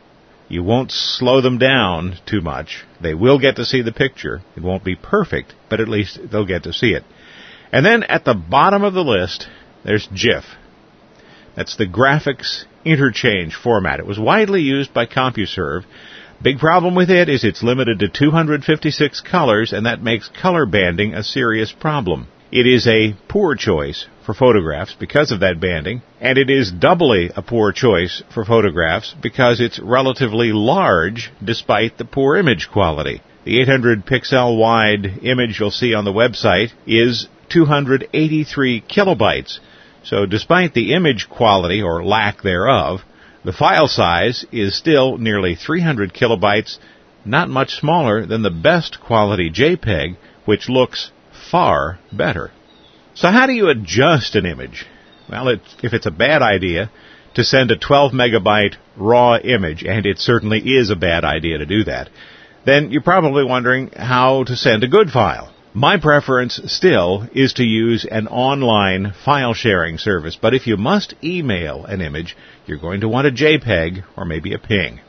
You 0.50 0.62
won't 0.62 0.92
slow 0.92 1.40
them 1.40 1.58
down 1.58 2.18
too 2.26 2.42
much. 2.42 2.84
They 3.02 3.14
will 3.14 3.40
get 3.40 3.56
to 3.58 3.66
see 3.66 3.82
the 3.82 3.94
picture. 3.94 4.42
It 4.58 4.64
won't 4.64 4.84
be 4.84 4.96
perfect, 4.96 5.54
but 5.70 5.80
at 5.80 5.88
least 5.88 6.20
they'll 6.30 6.46
get 6.46 6.64
to 6.64 6.74
see 6.74 6.92
it. 6.92 7.04
And 7.72 7.86
then 7.86 8.04
at 8.04 8.26
the 8.26 8.34
bottom 8.34 8.84
of 8.84 8.94
the 8.94 9.04
list, 9.04 9.48
there's 9.86 10.08
GIF. 10.08 10.44
That's 11.56 11.78
the 11.78 11.88
graphics 11.88 12.66
interchange 12.84 13.56
format. 13.56 14.00
It 14.00 14.06
was 14.06 14.20
widely 14.20 14.62
used 14.62 14.94
by 14.94 15.06
CompuServe. 15.06 15.84
Big 16.42 16.60
problem 16.60 16.94
with 16.94 17.10
it 17.10 17.30
is 17.30 17.44
it's 17.44 17.64
limited 17.64 18.00
to 18.00 18.10
256 18.10 19.22
colors, 19.22 19.74
and 19.74 19.86
that 19.86 20.04
makes 20.04 20.30
color 20.30 20.66
banding 20.66 21.14
a 21.14 21.24
serious 21.24 21.72
problem. 21.72 22.28
It 22.52 22.66
is 22.66 22.88
a 22.88 23.14
poor 23.28 23.56
choice 23.56 24.06
for 24.26 24.34
photographs 24.34 24.96
because 24.98 25.32
of 25.32 25.42
that 25.42 25.60
banding, 25.60 26.02
and 26.22 26.38
it 26.38 26.50
is 26.50 26.72
doubly 26.72 27.30
a 27.36 27.42
poor 27.42 27.74
choice 27.74 28.24
for 28.34 28.46
photographs 28.46 29.14
because 29.22 29.60
it's 29.60 29.80
relatively 29.80 30.54
large 30.54 31.30
despite 31.44 31.98
the 31.98 32.06
poor 32.06 32.38
image 32.38 32.70
quality. 32.72 33.22
The 33.44 33.60
800 33.60 34.06
pixel 34.06 34.58
wide 34.58 35.20
image 35.24 35.60
you'll 35.60 35.72
see 35.72 35.94
on 35.94 36.06
the 36.06 36.14
website 36.14 36.72
is 36.86 37.28
283 37.50 38.82
kilobytes. 38.90 39.60
So 40.06 40.26
despite 40.26 40.74
the 40.74 40.94
image 40.94 41.28
quality 41.30 41.82
or 41.82 42.02
lack 42.02 42.44
thereof, 42.44 43.02
the 43.44 43.52
file 43.52 43.90
size 43.90 44.46
is 44.54 44.74
still 44.74 45.18
nearly 45.18 45.56
300 45.56 46.14
kilobytes, 46.14 46.78
not 47.26 47.50
much 47.50 47.76
smaller 47.76 48.26
than 48.26 48.42
the 48.42 48.50
best 48.50 49.02
quality 49.02 49.50
JPEG, 49.50 50.16
which 50.46 50.70
looks 50.70 51.12
far 51.52 52.00
better. 52.12 52.52
So 53.14 53.30
how 53.30 53.48
do 53.48 53.54
you 53.54 53.70
adjust 53.70 54.36
an 54.36 54.46
image? 54.46 54.86
Well, 55.30 55.50
it, 55.50 55.62
if 55.84 55.94
it's 55.94 56.06
a 56.06 56.12
bad 56.12 56.42
idea 56.42 56.92
to 57.34 57.44
send 57.44 57.72
a 57.72 57.78
12 57.78 58.14
megabyte 58.14 58.76
raw 58.96 59.38
image, 59.38 59.84
and 59.84 60.06
it 60.06 60.20
certainly 60.20 60.60
is 60.60 60.90
a 60.90 60.96
bad 60.96 61.24
idea 61.24 61.58
to 61.58 61.66
do 61.66 61.84
that, 61.84 62.10
then 62.66 62.92
you're 62.92 63.02
probably 63.02 63.44
wondering 63.44 63.90
how 63.96 64.44
to 64.44 64.56
send 64.56 64.84
a 64.84 64.88
good 64.88 65.10
file. 65.10 65.54
My 65.74 65.98
preference 65.98 66.60
still 66.66 67.28
is 67.34 67.54
to 67.54 67.64
use 67.64 68.06
an 68.06 68.28
online 68.28 69.14
file 69.26 69.54
sharing 69.54 69.98
service, 70.00 70.38
but 70.42 70.54
if 70.54 70.66
you 70.66 70.78
must 70.78 71.14
email 71.24 71.86
an 71.86 72.02
image, 72.02 72.36
you're 72.66 72.80
going 72.80 73.02
to 73.02 73.08
want 73.08 73.28
a 73.28 73.32
JPEG 73.32 74.04
or 74.16 74.26
maybe 74.26 74.54
a 74.54 74.58
PNG. 74.58 75.00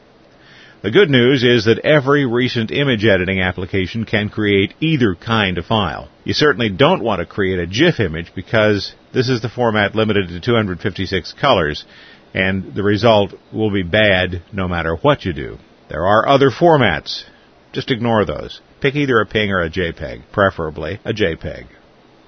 The 0.81 0.93
good 0.93 1.11
news 1.11 1.43
is 1.43 1.65
that 1.65 1.81
every 1.81 2.25
recent 2.25 2.71
image 2.71 3.05
editing 3.05 3.41
application 3.41 4.05
can 4.05 4.29
create 4.29 4.75
either 4.79 5.17
kind 5.17 5.59
of 5.59 5.67
file. 5.67 6.09
You 6.23 6.35
certainly 6.35 6.69
don't 6.69 7.03
want 7.03 7.19
to 7.19 7.27
create 7.27 7.59
a 7.59 7.67
GIF 7.67 7.99
image 7.99 8.31
because 8.33 8.95
this 9.13 9.29
is 9.29 9.43
the 9.43 9.49
format 9.49 9.97
limited 9.97 10.29
to 10.29 10.41
256 10.41 11.33
colors, 11.41 11.85
and 12.33 12.77
the 12.77 12.85
result 12.85 13.35
will 13.53 13.73
be 13.73 13.83
bad 13.83 14.45
no 14.53 14.69
matter 14.69 14.95
what 14.95 15.25
you 15.25 15.33
do. 15.33 15.59
There 15.89 16.07
are 16.07 16.29
other 16.29 16.51
formats. 16.51 17.25
Just 17.73 17.91
ignore 17.91 18.25
those. 18.25 18.61
Pick 18.81 18.95
either 18.95 19.21
a 19.21 19.27
PNG 19.27 19.51
or 19.51 19.63
a 19.63 19.71
JPEG, 19.71 20.31
preferably 20.31 21.01
a 21.05 21.13
JPEG. 21.13 21.67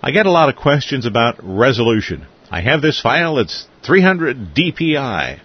I 0.03 0.11
get 0.11 0.27
a 0.27 0.33
lot 0.33 0.49
of 0.49 0.57
questions 0.57 1.07
about 1.07 1.39
resolution. 1.41 2.27
I 2.51 2.63
have 2.63 2.83
this 2.83 3.01
file, 3.01 3.39
it's 3.39 3.69
300 3.87 4.57
dpi. 4.57 5.39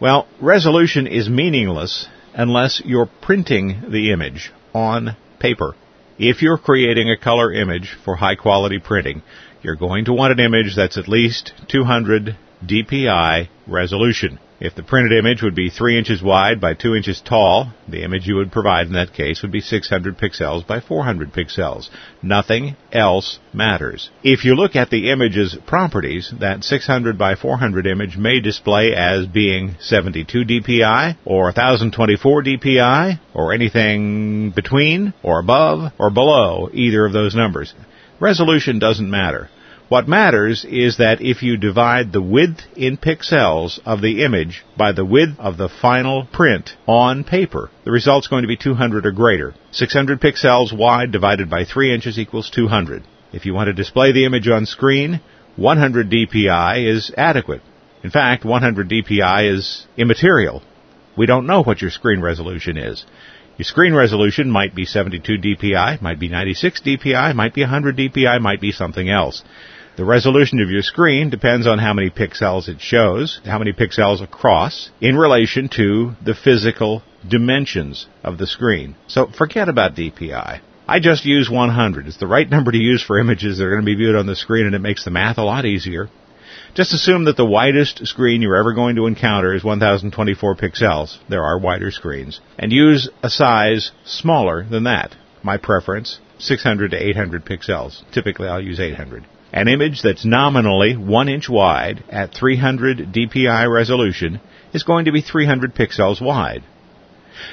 Well, 0.00 0.28
resolution 0.40 1.08
is 1.08 1.28
meaningless 1.28 2.06
unless 2.34 2.82
you're 2.84 3.10
printing 3.20 3.90
the 3.90 4.12
image 4.12 4.52
on 4.74 5.16
paper. 5.38 5.74
If 6.18 6.42
you're 6.42 6.58
creating 6.58 7.10
a 7.10 7.16
color 7.16 7.52
image 7.52 7.96
for 8.04 8.16
high 8.16 8.34
quality 8.34 8.78
printing, 8.78 9.22
you're 9.62 9.76
going 9.76 10.04
to 10.06 10.12
want 10.12 10.32
an 10.32 10.44
image 10.44 10.74
that's 10.76 10.98
at 10.98 11.08
least 11.08 11.52
200 11.68 12.36
dpi 12.64 13.48
resolution. 13.66 14.38
If 14.60 14.74
the 14.74 14.82
printed 14.82 15.16
image 15.16 15.40
would 15.40 15.54
be 15.54 15.70
3 15.70 15.96
inches 15.96 16.20
wide 16.20 16.60
by 16.60 16.74
2 16.74 16.96
inches 16.96 17.20
tall, 17.20 17.72
the 17.86 18.02
image 18.02 18.26
you 18.26 18.34
would 18.36 18.50
provide 18.50 18.88
in 18.88 18.94
that 18.94 19.12
case 19.12 19.40
would 19.42 19.52
be 19.52 19.60
600 19.60 20.18
pixels 20.18 20.66
by 20.66 20.80
400 20.80 21.32
pixels. 21.32 21.88
Nothing 22.22 22.74
else 22.90 23.38
matters. 23.52 24.10
If 24.24 24.44
you 24.44 24.56
look 24.56 24.74
at 24.74 24.90
the 24.90 25.10
image's 25.10 25.56
properties, 25.64 26.34
that 26.40 26.64
600 26.64 27.16
by 27.16 27.36
400 27.36 27.86
image 27.86 28.16
may 28.16 28.40
display 28.40 28.94
as 28.96 29.26
being 29.26 29.76
72 29.78 30.44
dpi, 30.44 31.16
or 31.24 31.44
1024 31.44 32.42
dpi, 32.42 33.20
or 33.34 33.52
anything 33.52 34.50
between, 34.50 35.14
or 35.22 35.38
above, 35.38 35.92
or 35.98 36.10
below 36.10 36.68
either 36.72 37.06
of 37.06 37.12
those 37.12 37.36
numbers. 37.36 37.74
Resolution 38.18 38.80
doesn't 38.80 39.08
matter. 39.08 39.50
What 39.88 40.06
matters 40.06 40.66
is 40.68 40.98
that 40.98 41.22
if 41.22 41.42
you 41.42 41.56
divide 41.56 42.12
the 42.12 42.20
width 42.20 42.60
in 42.76 42.98
pixels 42.98 43.80
of 43.86 44.02
the 44.02 44.22
image 44.22 44.62
by 44.76 44.92
the 44.92 45.04
width 45.04 45.38
of 45.38 45.56
the 45.56 45.70
final 45.70 46.26
print 46.26 46.76
on 46.86 47.24
paper, 47.24 47.70
the 47.84 47.90
result's 47.90 48.26
going 48.26 48.42
to 48.42 48.48
be 48.48 48.56
200 48.56 49.06
or 49.06 49.12
greater. 49.12 49.54
600 49.70 50.20
pixels 50.20 50.76
wide 50.76 51.10
divided 51.10 51.48
by 51.48 51.64
3 51.64 51.94
inches 51.94 52.18
equals 52.18 52.50
200. 52.50 53.02
If 53.32 53.46
you 53.46 53.54
want 53.54 53.68
to 53.68 53.72
display 53.72 54.12
the 54.12 54.26
image 54.26 54.46
on 54.46 54.66
screen, 54.66 55.22
100 55.56 56.10
dpi 56.10 56.86
is 56.86 57.10
adequate. 57.16 57.62
In 58.04 58.10
fact, 58.10 58.44
100 58.44 58.90
dpi 58.90 59.54
is 59.54 59.86
immaterial. 59.96 60.62
We 61.16 61.24
don't 61.24 61.46
know 61.46 61.62
what 61.62 61.80
your 61.80 61.90
screen 61.90 62.20
resolution 62.20 62.76
is. 62.76 63.06
Your 63.56 63.64
screen 63.64 63.94
resolution 63.94 64.50
might 64.50 64.74
be 64.74 64.84
72 64.84 65.38
dpi, 65.38 66.00
might 66.02 66.20
be 66.20 66.28
96 66.28 66.82
dpi, 66.82 67.34
might 67.34 67.54
be 67.54 67.62
100 67.62 67.96
dpi, 67.96 68.38
might 68.40 68.60
be 68.60 68.70
something 68.70 69.08
else. 69.08 69.42
The 69.98 70.04
resolution 70.04 70.60
of 70.60 70.70
your 70.70 70.82
screen 70.82 71.28
depends 71.28 71.66
on 71.66 71.80
how 71.80 71.92
many 71.92 72.08
pixels 72.08 72.68
it 72.68 72.80
shows, 72.80 73.40
how 73.44 73.58
many 73.58 73.72
pixels 73.72 74.22
across, 74.22 74.90
in 75.00 75.16
relation 75.16 75.68
to 75.70 76.12
the 76.24 76.36
physical 76.36 77.02
dimensions 77.28 78.06
of 78.22 78.38
the 78.38 78.46
screen. 78.46 78.94
So 79.08 79.26
forget 79.26 79.68
about 79.68 79.96
DPI. 79.96 80.60
I 80.86 81.00
just 81.00 81.24
use 81.24 81.50
100. 81.50 82.06
It's 82.06 82.16
the 82.16 82.28
right 82.28 82.48
number 82.48 82.70
to 82.70 82.78
use 82.78 83.02
for 83.02 83.18
images 83.18 83.58
that 83.58 83.64
are 83.64 83.70
going 83.70 83.82
to 83.82 83.86
be 83.86 83.96
viewed 83.96 84.14
on 84.14 84.26
the 84.26 84.36
screen 84.36 84.66
and 84.66 84.76
it 84.76 84.78
makes 84.78 85.04
the 85.04 85.10
math 85.10 85.36
a 85.36 85.42
lot 85.42 85.64
easier. 85.64 86.08
Just 86.74 86.94
assume 86.94 87.24
that 87.24 87.36
the 87.36 87.44
widest 87.44 88.06
screen 88.06 88.40
you're 88.40 88.54
ever 88.54 88.74
going 88.74 88.94
to 88.94 89.06
encounter 89.06 89.52
is 89.52 89.64
1024 89.64 90.54
pixels. 90.54 91.18
There 91.28 91.42
are 91.42 91.58
wider 91.58 91.90
screens. 91.90 92.40
And 92.56 92.70
use 92.70 93.10
a 93.24 93.28
size 93.28 93.90
smaller 94.04 94.62
than 94.62 94.84
that. 94.84 95.16
My 95.42 95.56
preference, 95.56 96.20
600 96.38 96.92
to 96.92 97.08
800 97.08 97.44
pixels. 97.44 98.08
Typically 98.12 98.46
I'll 98.46 98.62
use 98.62 98.78
800. 98.78 99.26
An 99.52 99.66
image 99.66 100.02
that's 100.02 100.26
nominally 100.26 100.94
1 100.94 101.28
inch 101.28 101.48
wide 101.48 102.04
at 102.10 102.34
300 102.34 103.10
dpi 103.12 103.72
resolution 103.72 104.40
is 104.74 104.82
going 104.82 105.06
to 105.06 105.12
be 105.12 105.22
300 105.22 105.74
pixels 105.74 106.20
wide. 106.20 106.62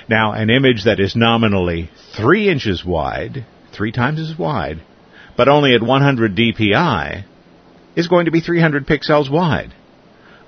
Now, 0.09 0.33
an 0.33 0.49
image 0.49 0.83
that 0.83 0.99
is 0.99 1.15
nominally 1.15 1.89
3 2.17 2.49
inches 2.49 2.83
wide, 2.83 3.45
three 3.71 3.93
times 3.93 4.19
as 4.19 4.37
wide, 4.37 4.81
but 5.37 5.47
only 5.47 5.73
at 5.73 5.81
100 5.81 6.35
dpi, 6.35 7.23
is 7.95 8.09
going 8.09 8.25
to 8.25 8.31
be 8.31 8.41
300 8.41 8.85
pixels 8.85 9.31
wide. 9.31 9.73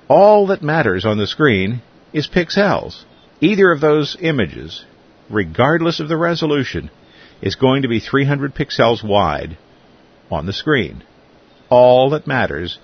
All 0.06 0.48
that 0.48 0.62
matters 0.62 1.06
on 1.06 1.16
the 1.16 1.26
screen 1.26 1.80
is 2.12 2.28
pixels. 2.28 3.04
Either 3.40 3.72
of 3.72 3.80
those 3.80 4.18
images, 4.20 4.84
regardless 5.30 5.98
of 5.98 6.08
the 6.08 6.16
resolution, 6.16 6.90
is 7.40 7.54
going 7.54 7.82
to 7.82 7.88
be 7.88 8.00
300 8.00 8.54
pixels 8.54 9.02
wide 9.02 9.56
on 10.30 10.44
the 10.44 10.52
screen 10.52 11.02
all 11.70 12.10
that 12.10 12.26
matters 12.26 12.78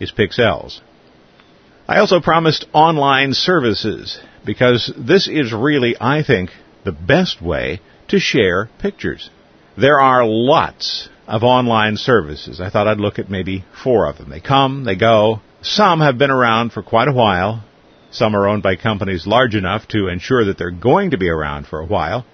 is 0.00 0.12
pixels. 0.12 0.80
I 1.88 1.98
also 1.98 2.20
promised 2.20 2.66
online 2.72 3.32
services 3.32 4.20
because 4.44 4.92
this 4.96 5.26
is 5.26 5.52
really, 5.52 5.96
I 6.00 6.22
think, 6.22 6.50
the 6.84 6.92
best 6.92 7.40
way 7.42 7.80
to 8.08 8.18
share 8.18 8.68
pictures. 8.78 9.30
There 9.76 10.00
are 10.00 10.24
lots 10.26 11.08
of 11.26 11.42
online 11.44 11.96
services. 11.96 12.60
I 12.60 12.70
thought 12.70 12.88
I'd 12.88 12.98
look 12.98 13.18
at 13.18 13.30
maybe 13.30 13.64
four 13.82 14.06
of 14.06 14.18
them. 14.18 14.30
They 14.30 14.40
come, 14.40 14.84
they 14.84 14.96
go. 14.96 15.40
Some 15.62 16.00
have 16.00 16.18
been 16.18 16.30
around 16.30 16.72
for 16.72 16.82
quite 16.82 17.08
a 17.08 17.12
while. 17.12 17.64
Some 18.10 18.34
are 18.34 18.48
owned 18.48 18.62
by 18.62 18.76
companies 18.76 19.26
large 19.26 19.54
enough 19.54 19.86
to 19.88 20.08
ensure 20.08 20.46
that 20.46 20.56
they're 20.56 20.70
going 20.70 21.10
to 21.10 21.18
be 21.18 21.28
around 21.28 21.66
for 21.66 21.80
a 21.80 21.86
while. 21.86 22.24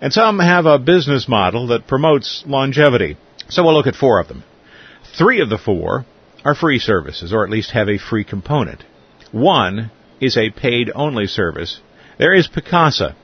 And 0.00 0.12
some 0.12 0.38
have 0.38 0.66
a 0.66 0.78
business 0.78 1.28
model 1.28 1.68
that 1.68 1.86
promotes 1.86 2.44
longevity. 2.46 3.16
So 3.48 3.64
we'll 3.64 3.74
look 3.74 3.86
at 3.86 3.96
four 3.96 4.20
of 4.20 4.28
them. 4.28 4.44
Three 5.18 5.40
of 5.40 5.48
the 5.48 5.58
four 5.58 6.06
are 6.44 6.54
free 6.54 6.78
services, 6.78 7.32
or 7.32 7.42
at 7.44 7.50
least 7.50 7.72
have 7.72 7.88
a 7.88 7.98
free 7.98 8.22
component. 8.22 8.84
One 9.32 9.90
is 10.20 10.36
a 10.36 10.50
paid 10.50 10.92
only 10.94 11.26
service. 11.26 11.80
There 12.18 12.32
is 12.32 12.46
Picasa. 12.46 13.16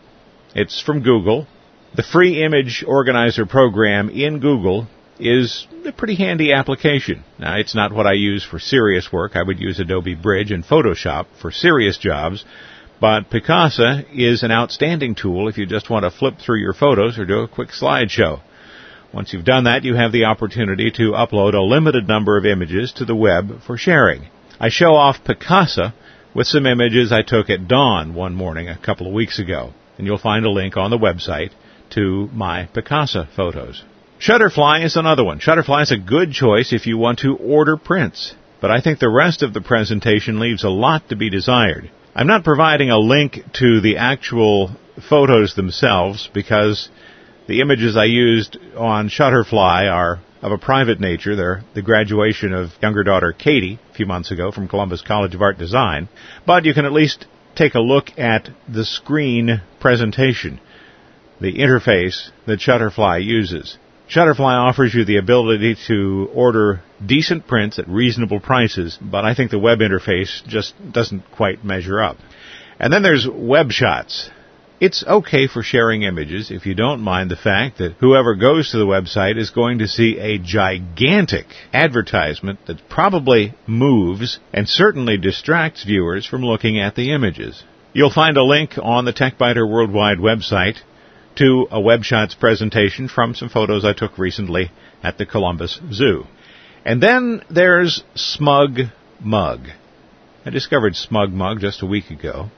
It's 0.56 0.82
from 0.82 1.02
Google. 1.02 1.46
The 1.94 2.02
free 2.02 2.42
image 2.42 2.84
organizer 2.84 3.46
program 3.46 4.10
in 4.10 4.40
Google 4.40 4.88
is 5.20 5.68
a 5.86 5.92
pretty 5.92 6.16
handy 6.16 6.52
application. 6.52 7.22
Now, 7.38 7.58
it's 7.58 7.76
not 7.76 7.92
what 7.92 8.08
I 8.08 8.14
use 8.14 8.44
for 8.44 8.58
serious 8.58 9.12
work. 9.12 9.36
I 9.36 9.44
would 9.44 9.60
use 9.60 9.78
Adobe 9.78 10.16
Bridge 10.16 10.50
and 10.50 10.64
Photoshop 10.64 11.26
for 11.40 11.52
serious 11.52 11.96
jobs. 11.96 12.44
But 13.00 13.30
Picasa 13.30 14.04
is 14.12 14.42
an 14.42 14.50
outstanding 14.50 15.14
tool 15.14 15.46
if 15.46 15.58
you 15.58 15.66
just 15.66 15.90
want 15.90 16.04
to 16.04 16.10
flip 16.10 16.38
through 16.44 16.58
your 16.58 16.74
photos 16.74 17.20
or 17.20 17.24
do 17.24 17.40
a 17.40 17.48
quick 17.48 17.68
slideshow. 17.68 18.40
Once 19.14 19.32
you've 19.32 19.44
done 19.44 19.62
that, 19.62 19.84
you 19.84 19.94
have 19.94 20.10
the 20.10 20.24
opportunity 20.24 20.90
to 20.90 21.12
upload 21.12 21.54
a 21.54 21.62
limited 21.62 22.08
number 22.08 22.36
of 22.36 22.44
images 22.44 22.92
to 22.92 23.04
the 23.04 23.14
web 23.14 23.62
for 23.64 23.76
sharing. 23.76 24.26
I 24.58 24.70
show 24.70 24.96
off 24.96 25.22
Picasa 25.22 25.94
with 26.34 26.48
some 26.48 26.66
images 26.66 27.12
I 27.12 27.22
took 27.22 27.48
at 27.48 27.68
dawn 27.68 28.14
one 28.14 28.34
morning 28.34 28.68
a 28.68 28.76
couple 28.76 29.06
of 29.06 29.12
weeks 29.12 29.38
ago, 29.38 29.72
and 29.96 30.04
you'll 30.04 30.18
find 30.18 30.44
a 30.44 30.50
link 30.50 30.76
on 30.76 30.90
the 30.90 30.98
website 30.98 31.52
to 31.90 32.28
my 32.32 32.68
Picasa 32.74 33.28
photos. 33.36 33.84
Shutterfly 34.18 34.84
is 34.84 34.96
another 34.96 35.22
one. 35.22 35.38
Shutterfly 35.38 35.82
is 35.82 35.92
a 35.92 35.96
good 35.96 36.32
choice 36.32 36.72
if 36.72 36.88
you 36.88 36.98
want 36.98 37.20
to 37.20 37.36
order 37.36 37.76
prints, 37.76 38.34
but 38.60 38.72
I 38.72 38.80
think 38.80 38.98
the 38.98 39.08
rest 39.08 39.44
of 39.44 39.54
the 39.54 39.60
presentation 39.60 40.40
leaves 40.40 40.64
a 40.64 40.70
lot 40.70 41.10
to 41.10 41.16
be 41.16 41.30
desired. 41.30 41.88
I'm 42.16 42.26
not 42.26 42.42
providing 42.42 42.90
a 42.90 42.98
link 42.98 43.38
to 43.60 43.80
the 43.80 43.98
actual 43.98 44.74
photos 45.08 45.54
themselves 45.54 46.28
because 46.34 46.88
the 47.46 47.60
images 47.60 47.96
I 47.96 48.04
used 48.04 48.56
on 48.76 49.08
Shutterfly 49.08 49.90
are 49.90 50.20
of 50.42 50.52
a 50.52 50.58
private 50.58 51.00
nature. 51.00 51.36
They're 51.36 51.64
the 51.74 51.82
graduation 51.82 52.52
of 52.52 52.70
younger 52.82 53.02
daughter 53.02 53.32
Katie 53.32 53.78
a 53.90 53.94
few 53.94 54.06
months 54.06 54.30
ago 54.30 54.50
from 54.50 54.68
Columbus 54.68 55.02
College 55.02 55.34
of 55.34 55.42
Art 55.42 55.58
Design. 55.58 56.08
But 56.46 56.64
you 56.64 56.74
can 56.74 56.84
at 56.84 56.92
least 56.92 57.26
take 57.54 57.74
a 57.74 57.80
look 57.80 58.18
at 58.18 58.48
the 58.68 58.84
screen 58.84 59.62
presentation, 59.80 60.60
the 61.40 61.54
interface 61.54 62.30
that 62.46 62.60
Shutterfly 62.60 63.24
uses. 63.24 63.78
Shutterfly 64.08 64.68
offers 64.68 64.94
you 64.94 65.04
the 65.04 65.16
ability 65.16 65.76
to 65.86 66.28
order 66.34 66.82
decent 67.04 67.46
prints 67.46 67.78
at 67.78 67.88
reasonable 67.88 68.40
prices, 68.40 68.98
but 69.00 69.24
I 69.24 69.34
think 69.34 69.50
the 69.50 69.58
web 69.58 69.78
interface 69.78 70.46
just 70.46 70.74
doesn't 70.92 71.30
quite 71.32 71.64
measure 71.64 72.02
up. 72.02 72.18
And 72.78 72.92
then 72.92 73.02
there's 73.02 73.26
WebShots. 73.26 74.28
It's 74.80 75.04
okay 75.06 75.46
for 75.46 75.62
sharing 75.62 76.02
images 76.02 76.50
if 76.50 76.66
you 76.66 76.74
don't 76.74 77.00
mind 77.00 77.30
the 77.30 77.36
fact 77.36 77.78
that 77.78 77.94
whoever 78.00 78.34
goes 78.34 78.70
to 78.70 78.78
the 78.78 78.86
website 78.86 79.38
is 79.38 79.50
going 79.50 79.78
to 79.78 79.86
see 79.86 80.18
a 80.18 80.38
gigantic 80.38 81.46
advertisement 81.72 82.58
that 82.66 82.88
probably 82.88 83.54
moves 83.68 84.40
and 84.52 84.68
certainly 84.68 85.16
distracts 85.16 85.84
viewers 85.84 86.26
from 86.26 86.42
looking 86.42 86.80
at 86.80 86.96
the 86.96 87.12
images. 87.12 87.62
You'll 87.92 88.10
find 88.10 88.36
a 88.36 88.42
link 88.42 88.72
on 88.82 89.04
the 89.04 89.12
TechByter 89.12 89.68
Worldwide 89.68 90.18
website 90.18 90.78
to 91.36 91.68
a 91.70 91.78
WebShots 91.80 92.38
presentation 92.38 93.06
from 93.06 93.36
some 93.36 93.48
photos 93.48 93.84
I 93.84 93.92
took 93.92 94.18
recently 94.18 94.72
at 95.04 95.18
the 95.18 95.26
Columbus 95.26 95.80
Zoo. 95.92 96.24
And 96.84 97.00
then 97.00 97.42
there's 97.48 98.02
Smug 98.16 98.80
Mug. 99.20 99.68
I 100.44 100.50
discovered 100.50 100.96
Smug 100.96 101.30
Mug 101.30 101.60
just 101.60 101.82
a 101.82 101.86
week 101.86 102.10
ago. 102.10 102.50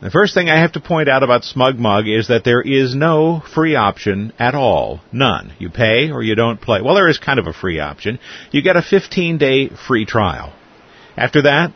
The 0.00 0.10
first 0.10 0.34
thing 0.34 0.50
I 0.50 0.60
have 0.60 0.72
to 0.72 0.80
point 0.80 1.08
out 1.08 1.22
about 1.22 1.42
SmugMug 1.42 2.18
is 2.18 2.28
that 2.28 2.44
there 2.44 2.60
is 2.60 2.94
no 2.94 3.40
free 3.54 3.76
option 3.76 4.32
at 4.38 4.54
all. 4.54 5.00
None. 5.12 5.52
You 5.58 5.70
pay 5.70 6.10
or 6.10 6.22
you 6.22 6.34
don't 6.34 6.60
play. 6.60 6.82
Well, 6.82 6.94
there 6.94 7.08
is 7.08 7.18
kind 7.18 7.38
of 7.38 7.46
a 7.46 7.52
free 7.52 7.80
option. 7.80 8.18
You 8.50 8.60
get 8.60 8.76
a 8.76 8.82
15 8.82 9.38
day 9.38 9.68
free 9.68 10.04
trial. 10.04 10.52
After 11.16 11.42
that, 11.42 11.72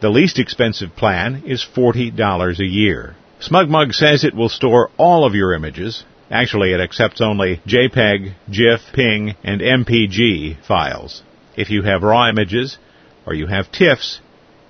the 0.00 0.08
least 0.08 0.38
expensive 0.38 0.94
plan 0.94 1.42
is 1.44 1.66
$40 1.76 2.60
a 2.60 2.64
year. 2.64 3.16
SmugMug 3.40 3.92
says 3.92 4.22
it 4.22 4.34
will 4.34 4.48
store 4.48 4.90
all 4.96 5.24
of 5.24 5.34
your 5.34 5.52
images. 5.52 6.04
Actually, 6.30 6.72
it 6.72 6.80
accepts 6.80 7.20
only 7.20 7.60
JPEG, 7.66 8.34
GIF, 8.50 8.80
PNG, 8.94 9.34
and 9.42 9.60
MPG 9.60 10.64
files. 10.64 11.22
If 11.56 11.70
you 11.70 11.82
have 11.82 12.02
RAW 12.02 12.28
images 12.28 12.78
or 13.26 13.34
you 13.34 13.46
have 13.46 13.72
TIFFs, 13.72 14.20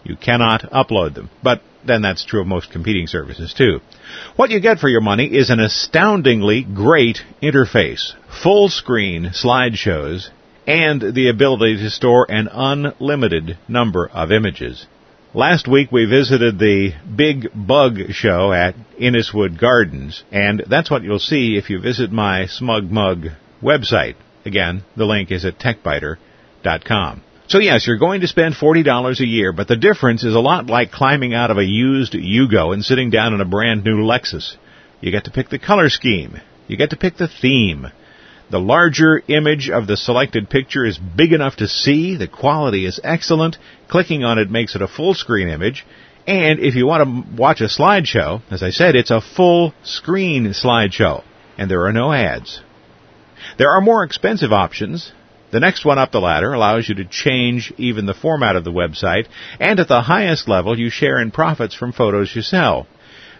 you 0.05 0.17
cannot 0.17 0.63
upload 0.73 1.15
them. 1.15 1.29
But 1.43 1.61
then 1.85 2.03
that's 2.03 2.25
true 2.25 2.41
of 2.41 2.47
most 2.47 2.71
competing 2.71 3.07
services 3.07 3.55
too. 3.55 3.81
What 4.37 4.51
you 4.51 4.61
get 4.61 4.79
for 4.79 4.89
your 4.89 5.01
money 5.01 5.27
is 5.27 5.51
an 5.51 5.61
astoundingly 5.61 6.63
great 6.63 7.21
interface, 7.43 8.13
full 8.43 8.69
screen 8.69 9.31
slideshows, 9.35 10.29
and 10.67 11.15
the 11.15 11.29
ability 11.29 11.79
to 11.79 11.91
store 11.91 12.27
an 12.31 12.49
unlimited 12.53 13.57
number 13.69 14.09
of 14.09 14.31
images. 14.33 14.87
Last 15.35 15.69
week 15.69 15.93
we 15.93 16.07
visited 16.07 16.59
the 16.59 16.93
Big 17.15 17.49
Bug 17.55 17.99
Show 18.11 18.53
at 18.53 18.75
Inniswood 18.99 19.59
Gardens, 19.59 20.25
and 20.33 20.65
that's 20.69 20.91
what 20.91 21.03
you'll 21.03 21.19
see 21.19 21.57
if 21.57 21.71
you 21.71 21.81
visit 21.81 22.11
my 22.11 22.47
Smug 22.47 22.91
Mug 22.91 23.27
website. 23.63 24.17
Again, 24.45 24.85
the 24.97 25.05
link 25.05 25.31
is 25.31 25.45
at 25.45 25.59
techbyter.com. 25.59 27.23
So 27.49 27.61
yes, 27.61 27.87
you're 27.87 27.97
going 27.97 28.21
to 28.21 28.29
spend 28.29 28.57
$40 28.57 29.21
a 29.21 29.27
year, 29.27 29.55
but 29.55 29.69
the 29.69 29.77
difference 29.77 30.23
is 30.23 30.35
a 30.35 30.41
lot 30.41 30.67
like 30.67 30.93
climbing 30.93 31.33
out 31.33 31.51
of 31.51 31.57
a 31.57 31.65
used 31.65 32.13
Yugo 32.13 32.75
and 32.75 32.85
sitting 32.85 33.09
down 33.09 33.33
in 33.33 33.41
a 33.41 33.47
brand 33.47 33.85
new 33.85 34.03
Lexus. 34.03 34.57
You 35.01 35.11
get 35.11 35.25
to 35.25 35.31
pick 35.31 35.49
the 35.49 35.59
color 35.59 35.89
scheme. 35.89 36.43
You 36.67 36.77
get 36.77 36.91
to 36.91 36.97
pick 36.97 37.17
the 37.17 37.27
theme. 37.27 37.87
The 38.51 38.59
larger 38.59 39.23
image 39.29 39.71
of 39.71 39.87
the 39.87 39.97
selected 39.97 40.51
picture 40.51 40.85
is 40.85 40.99
big 40.99 41.33
enough 41.33 41.57
to 41.57 41.69
see. 41.69 42.17
The 42.17 42.29
quality 42.29 42.85
is 42.85 43.01
excellent. 43.03 43.57
Clicking 43.89 44.25
on 44.25 44.39
it 44.39 44.51
makes 44.51 44.75
it 44.75 44.83
a 44.83 44.89
full 44.89 45.15
screen 45.15 45.49
image. 45.49 45.87
And 46.27 46.61
if 46.61 46.75
you 46.75 46.87
want 46.87 47.05
to 47.05 47.41
watch 47.41 47.63
a 47.63 47.65
slideshow, 47.65 48.43
as 48.51 48.63
I 48.63 48.71
said, 48.71 48.95
it's 48.95 49.11
a 49.11 49.23
full 49.23 49.73
screen 49.83 50.53
slideshow. 50.53 51.25
And 51.57 51.71
there 51.71 51.87
are 51.87 51.93
no 51.95 52.13
ads. 52.13 52.61
There 53.57 53.71
are 53.71 53.81
more 53.81 54.05
expensive 54.05 54.53
options. 54.53 55.13
The 55.51 55.61
next 55.61 55.85
one 55.85 55.99
up 55.99 56.13
the 56.13 56.21
ladder 56.21 56.53
allows 56.53 56.89
you 56.89 56.95
to 56.97 57.07
change 57.07 57.73
even 57.79 58.05
the 58.05 58.13
format 58.13 58.55
of 58.55 58.65
the 58.65 58.73
website, 58.73 59.27
and 59.59 59.81
at 59.81 59.89
the 59.89 60.03
highest 60.03 60.47
level, 60.47 60.79
you 60.79 60.91
share 60.91 61.19
in 61.19 61.31
profits 61.31 61.75
from 61.75 61.93
photos 61.93 62.35
you 62.37 62.43
sell. 62.43 62.87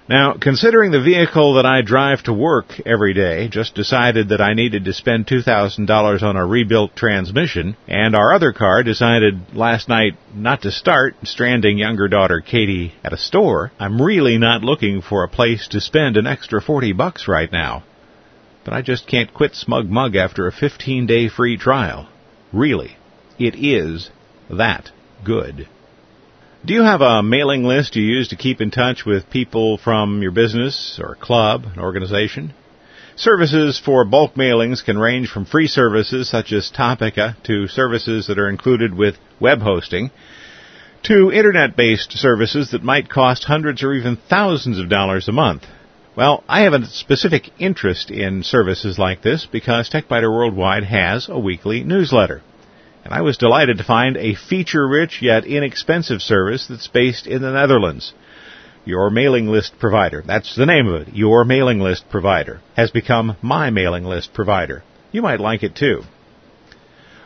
Now, 0.09 0.33
considering 0.33 0.91
the 0.91 1.03
vehicle 1.03 1.55
that 1.55 1.67
I 1.67 1.83
drive 1.83 2.23
to 2.23 2.33
work 2.33 2.81
every 2.87 3.13
day 3.13 3.49
just 3.49 3.75
decided 3.75 4.31
that 4.31 4.41
I 4.41 4.55
needed 4.55 4.87
to 4.87 4.95
spend 4.95 5.27
$2,000 5.27 6.23
on 6.23 6.37
a 6.37 6.47
rebuilt 6.47 6.97
transmission, 6.97 7.77
and 7.87 8.17
our 8.17 8.33
other 8.33 8.55
car 8.55 8.83
decided 8.83 9.55
last 9.55 9.87
night 9.91 10.17
not 10.35 10.63
to 10.63 10.71
start, 10.71 11.15
stranding 11.25 11.77
younger 11.77 12.09
daughter 12.09 12.41
Katie 12.41 12.95
at 13.05 13.13
a 13.13 13.19
store, 13.19 13.71
I'm 13.79 14.01
really 14.01 14.39
not 14.39 14.65
looking 14.65 15.03
for 15.03 15.25
a 15.25 15.29
place 15.29 15.69
to 15.69 15.81
spend 15.83 16.17
an 16.17 16.27
extra 16.27 16.63
40 16.63 16.93
bucks 16.93 17.29
right 17.29 17.53
now 17.53 17.83
but 18.69 18.77
I 18.77 18.83
just 18.83 19.07
can't 19.07 19.33
quit 19.33 19.55
Smug 19.55 19.89
Mug 19.89 20.15
after 20.15 20.47
a 20.47 20.53
15 20.53 21.07
day 21.07 21.31
free 21.31 21.57
trial. 21.57 22.07
Really, 22.53 22.99
it 23.39 23.55
is 23.55 24.11
that 24.51 24.91
good. 25.25 25.67
Do 26.67 26.75
you 26.75 26.83
have 26.83 27.01
a 27.01 27.23
mailing 27.23 27.65
list 27.65 27.97
you 27.97 28.03
use 28.03 28.29
to 28.29 28.37
keep 28.37 28.61
in 28.61 28.71
touch 28.71 29.07
with 29.07 29.31
people 29.31 29.79
from 29.79 30.21
your 30.21 30.33
business 30.33 31.01
or 31.03 31.15
club, 31.15 31.65
an 31.65 31.81
organization? 31.81 32.53
Services 33.17 33.81
for 33.83 34.05
bulk 34.05 34.35
mailings 34.35 34.85
can 34.85 34.99
range 34.99 35.31
from 35.31 35.47
free 35.47 35.67
services 35.67 36.29
such 36.29 36.53
as 36.53 36.71
Topica 36.71 37.43
to 37.45 37.69
services 37.69 38.27
that 38.27 38.39
are 38.39 38.51
included 38.51 38.93
with 38.93 39.17
web 39.41 39.61
hosting 39.61 40.11
to 41.05 41.33
internet-based 41.33 42.13
services 42.13 42.73
that 42.73 42.85
might 42.85 43.09
cost 43.09 43.45
hundreds 43.45 43.83
or 43.83 43.95
even 43.95 44.19
thousands 44.29 44.79
of 44.79 44.91
dollars 44.91 45.27
a 45.27 45.33
month. 45.33 45.65
Well, 46.19 46.43
I 46.49 46.63
have 46.63 46.73
a 46.73 46.85
specific 46.85 47.49
interest 47.61 48.11
in 48.11 48.43
services 48.43 48.99
like 48.99 49.23
this 49.23 49.47
because 49.47 49.89
TechByter 49.89 50.29
Worldwide 50.29 50.83
has 50.83 51.29
a 51.29 51.39
weekly 51.39 51.85
newsletter. 51.85 52.43
And 53.05 53.15
I 53.15 53.21
was 53.21 53.39
delighted 53.39 53.79
to 53.79 53.85
find 53.85 54.17
a 54.17 54.35
feature-rich 54.35 55.23
yet 55.23 55.45
inexpensive 55.45 56.21
service 56.21 56.67
that's 56.67 56.89
based 56.89 57.29
in 57.29 57.41
the 57.41 57.53
Netherlands. 57.53 58.15
Your 58.85 59.11
mailing 59.11 59.47
list 59.47 59.75
provider, 59.79 60.25
that's 60.27 60.57
the 60.57 60.67
name 60.67 60.89
of 60.89 61.03
it, 61.03 61.15
your 61.15 61.45
mailing 61.45 61.79
list 61.79 62.11
provider, 62.11 62.63
has 62.75 62.91
become 62.91 63.37
my 63.41 63.71
mailing 63.71 64.03
list 64.03 64.35
provider. 64.35 64.83
You 65.13 65.23
might 65.23 65.39
like 65.39 65.63
it 65.63 65.77
too. 65.77 66.03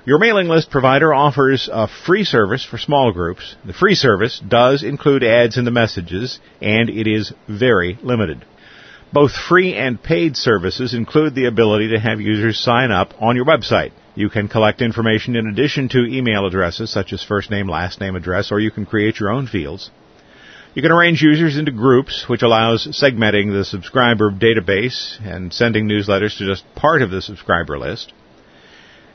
Your 0.05 0.19
mailing 0.19 0.49
list 0.49 0.71
provider 0.71 1.15
offers 1.15 1.67
a 1.73 1.89
free 1.89 2.25
service 2.25 2.63
for 2.63 2.77
small 2.77 3.11
groups. 3.11 3.57
The 3.65 3.73
free 3.73 3.95
service 3.95 4.39
does 4.47 4.83
include 4.83 5.25
ads 5.25 5.57
in 5.57 5.65
the 5.65 5.71
messages, 5.71 6.41
and 6.61 6.91
it 6.91 7.07
is 7.07 7.33
very 7.49 7.99
limited. 8.03 8.45
Both 9.13 9.33
free 9.33 9.75
and 9.75 10.03
paid 10.03 10.39
services 10.39 10.95
include 10.95 11.35
the 11.35 11.45
ability 11.45 11.89
to 11.89 12.01
have 12.01 12.21
users 12.21 12.59
sign 12.59 12.91
up 12.91 13.13
on 13.21 13.37
your 13.37 13.45
website. 13.45 13.93
You 14.15 14.31
can 14.31 14.49
collect 14.49 14.81
information 14.81 15.37
in 15.37 15.47
addition 15.47 15.91
to 15.91 16.07
email 16.07 16.47
addresses 16.47 16.91
such 16.91 17.13
as 17.13 17.23
first 17.23 17.51
name, 17.51 17.69
last 17.69 18.01
name 18.01 18.17
address, 18.17 18.51
or 18.51 18.59
you 18.59 18.71
can 18.71 18.87
create 18.87 19.21
your 19.21 19.31
own 19.31 19.47
fields. 19.47 19.91
You 20.75 20.81
can 20.81 20.93
arrange 20.93 21.21
users 21.21 21.59
into 21.59 21.73
groups, 21.73 22.27
which 22.27 22.41
allows 22.41 22.87
segmenting 22.87 23.53
the 23.53 23.67
subscriber 23.67 24.31
database 24.31 25.21
and 25.23 25.53
sending 25.53 25.87
newsletters 25.87 26.39
to 26.39 26.47
just 26.47 26.65
part 26.75 27.03
of 27.03 27.11
the 27.11 27.21
subscriber 27.21 27.79
list. 27.79 28.15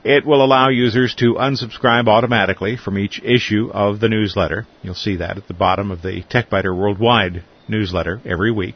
It 0.03 0.27
will 0.27 0.45
allow 0.45 0.69
users 0.69 1.15
to 1.15 1.33
unsubscribe 1.33 2.07
automatically 2.07 2.77
from 2.77 2.99
each 2.99 3.19
issue 3.23 3.71
of 3.73 3.99
the 3.99 4.09
newsletter. 4.09 4.67
You'll 4.83 4.93
see 4.93 5.15
that 5.15 5.37
at 5.37 5.47
the 5.47 5.55
bottom 5.55 5.89
of 5.89 6.03
the 6.03 6.21
TechByter 6.21 6.75
Worldwide 6.77 7.43
newsletter 7.67 8.21
every 8.23 8.51
week. 8.51 8.75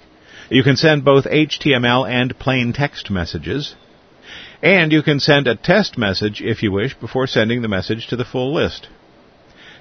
You 0.51 0.63
can 0.63 0.75
send 0.75 1.05
both 1.05 1.23
HTML 1.23 2.11
and 2.11 2.37
plain 2.37 2.73
text 2.73 3.09
messages. 3.09 3.73
And 4.61 4.91
you 4.91 5.01
can 5.01 5.21
send 5.21 5.47
a 5.47 5.55
test 5.55 5.97
message 5.97 6.41
if 6.41 6.61
you 6.61 6.73
wish 6.73 6.93
before 6.93 7.25
sending 7.25 7.61
the 7.61 7.69
message 7.69 8.07
to 8.07 8.17
the 8.17 8.25
full 8.25 8.53
list. 8.53 8.89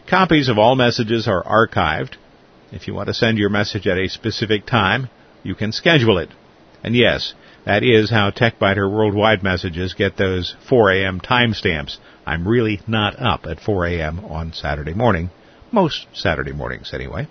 Copies 0.09 0.49
of 0.49 0.59
all 0.59 0.77
messages 0.77 1.27
are 1.27 1.43
archived. 1.43 2.15
If 2.71 2.87
you 2.87 2.95
want 2.95 3.09
to 3.09 3.15
send 3.15 3.37
your 3.37 3.51
message 3.51 3.89
at 3.89 3.99
a 3.99 4.09
specific 4.09 4.65
time, 4.65 5.09
you 5.43 5.57
can 5.57 5.73
schedule 5.73 6.19
it. 6.19 6.31
And 6.85 6.95
yes, 6.95 7.35
that 7.65 7.83
is 7.83 8.11
how 8.11 8.31
TechByter 8.31 8.89
Worldwide 8.89 9.43
messages 9.43 9.95
get 9.95 10.17
those 10.17 10.55
4 10.69 10.93
a.m. 10.93 11.21
timestamps. 11.21 11.99
I'm 12.25 12.47
really 12.47 12.81
not 12.87 13.21
up 13.21 13.45
at 13.45 13.59
4 13.59 13.87
a.m. 13.87 14.25
on 14.25 14.53
Saturday 14.53 14.95
morning. 14.95 15.31
Most 15.73 16.07
Saturday 16.13 16.53
mornings, 16.53 16.95
anyway. 16.95 17.27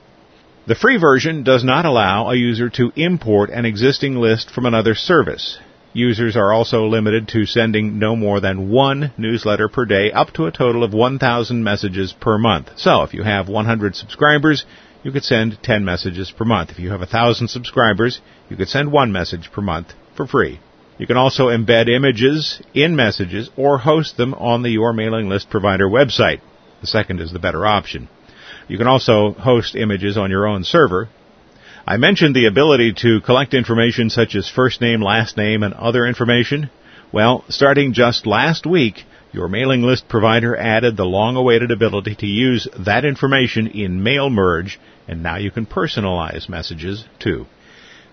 The 0.69 0.75
free 0.75 0.97
version 0.97 1.41
does 1.41 1.63
not 1.63 1.85
allow 1.85 2.29
a 2.29 2.35
user 2.35 2.69
to 2.69 2.91
import 2.95 3.49
an 3.49 3.65
existing 3.65 4.17
list 4.17 4.51
from 4.51 4.67
another 4.67 4.93
service. 4.93 5.57
Users 5.93 6.37
are 6.37 6.53
also 6.53 6.85
limited 6.85 7.27
to 7.29 7.47
sending 7.47 7.97
no 7.97 8.15
more 8.15 8.39
than 8.39 8.69
one 8.69 9.11
newsletter 9.17 9.67
per 9.67 9.85
day 9.85 10.11
up 10.11 10.31
to 10.33 10.45
a 10.45 10.51
total 10.51 10.83
of 10.83 10.93
1,000 10.93 11.63
messages 11.63 12.13
per 12.13 12.37
month. 12.37 12.69
So 12.75 13.01
if 13.01 13.15
you 13.15 13.23
have 13.23 13.49
100 13.49 13.95
subscribers, 13.95 14.63
you 15.01 15.11
could 15.11 15.23
send 15.23 15.57
10 15.63 15.83
messages 15.83 16.29
per 16.29 16.45
month. 16.45 16.69
If 16.69 16.77
you 16.77 16.91
have 16.91 16.99
1,000 16.99 17.47
subscribers, 17.47 18.21
you 18.47 18.55
could 18.55 18.69
send 18.69 18.91
one 18.91 19.11
message 19.11 19.51
per 19.51 19.63
month 19.63 19.93
for 20.15 20.27
free. 20.27 20.59
You 20.99 21.07
can 21.07 21.17
also 21.17 21.47
embed 21.47 21.89
images 21.89 22.61
in 22.75 22.95
messages 22.95 23.49
or 23.57 23.79
host 23.79 24.17
them 24.17 24.35
on 24.35 24.61
the 24.61 24.69
Your 24.69 24.93
Mailing 24.93 25.29
List 25.29 25.49
Provider 25.49 25.89
website. 25.89 26.41
The 26.81 26.85
second 26.85 27.21
is 27.21 27.33
the 27.33 27.39
better 27.39 27.65
option. 27.65 28.07
You 28.69 28.77
can 28.77 28.87
also 28.87 29.31
host 29.33 29.75
images 29.75 30.15
on 30.15 30.29
your 30.29 30.47
own 30.47 30.63
server. 30.63 31.09
I 31.87 31.97
mentioned 31.97 32.35
the 32.35 32.45
ability 32.45 32.93
to 33.01 33.19
collect 33.19 33.55
information 33.55 34.11
such 34.11 34.35
as 34.35 34.47
first 34.47 34.79
name, 34.79 35.01
last 35.01 35.35
name, 35.37 35.63
and 35.63 35.73
other 35.73 36.05
information. 36.05 36.69
Well, 37.11 37.43
starting 37.49 37.93
just 37.93 38.27
last 38.27 38.67
week, 38.67 39.05
your 39.31 39.47
mailing 39.47 39.81
list 39.81 40.07
provider 40.07 40.55
added 40.55 40.95
the 40.95 41.05
long 41.05 41.35
awaited 41.35 41.71
ability 41.71 42.15
to 42.17 42.27
use 42.27 42.67
that 42.77 43.05
information 43.05 43.65
in 43.65 44.03
Mail 44.03 44.29
Merge, 44.29 44.79
and 45.07 45.23
now 45.23 45.37
you 45.37 45.49
can 45.49 45.65
personalize 45.65 46.47
messages 46.47 47.05
too. 47.17 47.47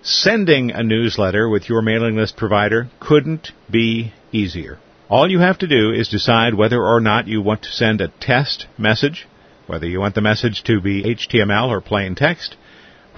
Sending 0.00 0.70
a 0.70 0.82
newsletter 0.82 1.50
with 1.50 1.68
your 1.68 1.82
mailing 1.82 2.16
list 2.16 2.34
provider 2.34 2.88
couldn't 2.98 3.52
be 3.70 4.14
easier. 4.32 4.78
All 5.10 5.30
you 5.30 5.40
have 5.40 5.58
to 5.58 5.66
do 5.66 5.92
is 5.92 6.08
decide 6.08 6.54
whether 6.54 6.82
or 6.82 7.00
not 7.00 7.28
you 7.28 7.42
want 7.42 7.62
to 7.64 7.72
send 7.72 8.00
a 8.00 8.08
test 8.08 8.66
message, 8.78 9.26
whether 9.66 9.86
you 9.86 10.00
want 10.00 10.14
the 10.14 10.20
message 10.20 10.62
to 10.64 10.80
be 10.80 11.02
HTML 11.02 11.68
or 11.68 11.80
plain 11.80 12.14
text, 12.14 12.56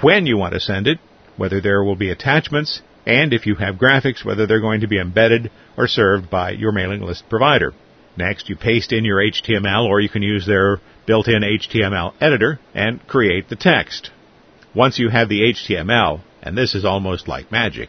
when 0.00 0.26
you 0.26 0.36
want 0.36 0.54
to 0.54 0.60
send 0.60 0.86
it, 0.86 0.98
whether 1.36 1.60
there 1.60 1.82
will 1.82 1.96
be 1.96 2.10
attachments, 2.10 2.82
and 3.06 3.32
if 3.32 3.46
you 3.46 3.54
have 3.56 3.76
graphics, 3.76 4.24
whether 4.24 4.46
they're 4.46 4.60
going 4.60 4.80
to 4.80 4.88
be 4.88 5.00
embedded 5.00 5.50
or 5.76 5.86
served 5.86 6.28
by 6.28 6.50
your 6.50 6.72
mailing 6.72 7.00
list 7.00 7.24
provider. 7.28 7.72
Next, 8.16 8.48
you 8.48 8.56
paste 8.56 8.92
in 8.92 9.04
your 9.04 9.18
HTML 9.18 9.86
or 9.86 10.00
you 10.00 10.08
can 10.08 10.22
use 10.22 10.46
their 10.46 10.80
built-in 11.06 11.42
HTML 11.42 12.14
editor 12.20 12.58
and 12.74 13.06
create 13.06 13.48
the 13.48 13.56
text. 13.56 14.10
Once 14.74 14.98
you 14.98 15.08
have 15.08 15.28
the 15.28 15.40
HTML, 15.40 16.20
and 16.42 16.56
this 16.56 16.74
is 16.74 16.84
almost 16.84 17.28
like 17.28 17.52
magic. 17.52 17.88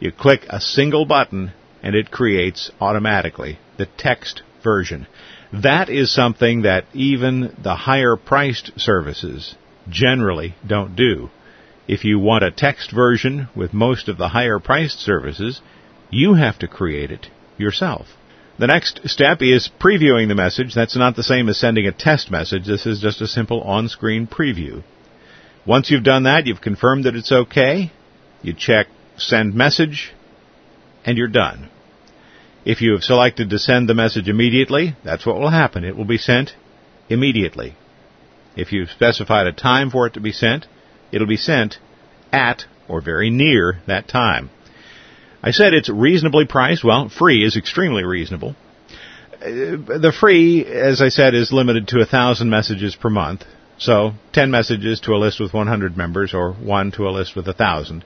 You 0.00 0.10
click 0.12 0.46
a 0.48 0.60
single 0.60 1.04
button 1.04 1.52
and 1.82 1.94
it 1.94 2.10
creates 2.10 2.70
automatically 2.80 3.58
the 3.76 3.86
text 3.96 4.42
version. 4.62 5.06
That 5.52 5.88
is 5.88 6.14
something 6.14 6.62
that 6.62 6.84
even 6.92 7.54
the 7.62 7.74
higher 7.74 8.16
priced 8.16 8.78
services 8.78 9.54
generally 9.88 10.54
don't 10.66 10.94
do. 10.94 11.30
If 11.86 12.04
you 12.04 12.18
want 12.18 12.44
a 12.44 12.50
text 12.50 12.90
version 12.92 13.48
with 13.56 13.72
most 13.72 14.08
of 14.08 14.18
the 14.18 14.28
higher 14.28 14.58
priced 14.58 15.00
services, 15.00 15.62
you 16.10 16.34
have 16.34 16.58
to 16.58 16.68
create 16.68 17.10
it 17.10 17.28
yourself. 17.56 18.08
The 18.58 18.66
next 18.66 19.08
step 19.08 19.40
is 19.40 19.70
previewing 19.80 20.28
the 20.28 20.34
message. 20.34 20.74
That's 20.74 20.96
not 20.96 21.16
the 21.16 21.22
same 21.22 21.48
as 21.48 21.58
sending 21.58 21.86
a 21.86 21.92
test 21.92 22.30
message. 22.30 22.66
This 22.66 22.84
is 22.84 23.00
just 23.00 23.22
a 23.22 23.26
simple 23.26 23.62
on-screen 23.62 24.26
preview. 24.26 24.82
Once 25.64 25.90
you've 25.90 26.04
done 26.04 26.24
that, 26.24 26.46
you've 26.46 26.60
confirmed 26.60 27.04
that 27.04 27.14
it's 27.14 27.32
okay, 27.32 27.92
you 28.42 28.52
check 28.52 28.88
send 29.16 29.54
message, 29.54 30.12
and 31.04 31.16
you're 31.16 31.28
done. 31.28 31.70
If 32.64 32.80
you 32.80 32.92
have 32.92 33.02
selected 33.02 33.50
to 33.50 33.58
send 33.58 33.88
the 33.88 33.94
message 33.94 34.28
immediately, 34.28 34.96
that's 35.04 35.24
what 35.24 35.38
will 35.38 35.50
happen. 35.50 35.84
It 35.84 35.96
will 35.96 36.04
be 36.04 36.18
sent 36.18 36.54
immediately. 37.08 37.74
If 38.56 38.72
you've 38.72 38.90
specified 38.90 39.46
a 39.46 39.52
time 39.52 39.90
for 39.90 40.06
it 40.06 40.14
to 40.14 40.20
be 40.20 40.32
sent, 40.32 40.66
it'll 41.12 41.26
be 41.26 41.36
sent 41.36 41.78
at 42.32 42.64
or 42.88 43.00
very 43.00 43.30
near 43.30 43.78
that 43.86 44.08
time. 44.08 44.50
I 45.42 45.52
said 45.52 45.72
it's 45.72 45.88
reasonably 45.88 46.46
priced. 46.46 46.82
Well, 46.82 47.08
free 47.08 47.44
is 47.44 47.56
extremely 47.56 48.04
reasonable. 48.04 48.56
Uh, 49.34 49.76
the 50.00 50.12
free, 50.18 50.64
as 50.64 51.00
I 51.00 51.10
said, 51.10 51.34
is 51.34 51.52
limited 51.52 51.88
to 51.88 52.00
a 52.00 52.06
thousand 52.06 52.50
messages 52.50 52.96
per 52.96 53.08
month. 53.08 53.44
So, 53.78 54.14
10 54.32 54.50
messages 54.50 54.98
to 55.00 55.12
a 55.12 55.18
list 55.18 55.38
with 55.38 55.54
100 55.54 55.96
members 55.96 56.34
or 56.34 56.52
1 56.52 56.90
to 56.92 57.08
a 57.08 57.10
list 57.10 57.36
with 57.36 57.46
1,000. 57.46 58.04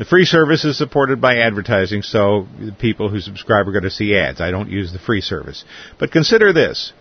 The 0.00 0.06
free 0.06 0.24
service 0.24 0.64
is 0.64 0.78
supported 0.78 1.20
by 1.20 1.36
advertising, 1.40 2.00
so 2.00 2.48
the 2.58 2.72
people 2.72 3.10
who 3.10 3.20
subscribe 3.20 3.68
are 3.68 3.72
going 3.72 3.84
to 3.84 3.90
see 3.90 4.16
ads. 4.16 4.40
I 4.40 4.50
don't 4.50 4.70
use 4.70 4.94
the 4.94 4.98
free 4.98 5.20
service. 5.20 5.62
But 5.98 6.10
consider 6.10 6.54
this. 6.54 6.94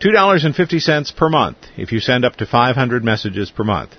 $2.50 0.00 1.14
per 1.14 1.28
month 1.28 1.58
if 1.76 1.92
you 1.92 2.00
send 2.00 2.24
up 2.24 2.34
to 2.38 2.44
500 2.44 3.04
messages 3.04 3.52
per 3.52 3.62
month. 3.62 3.92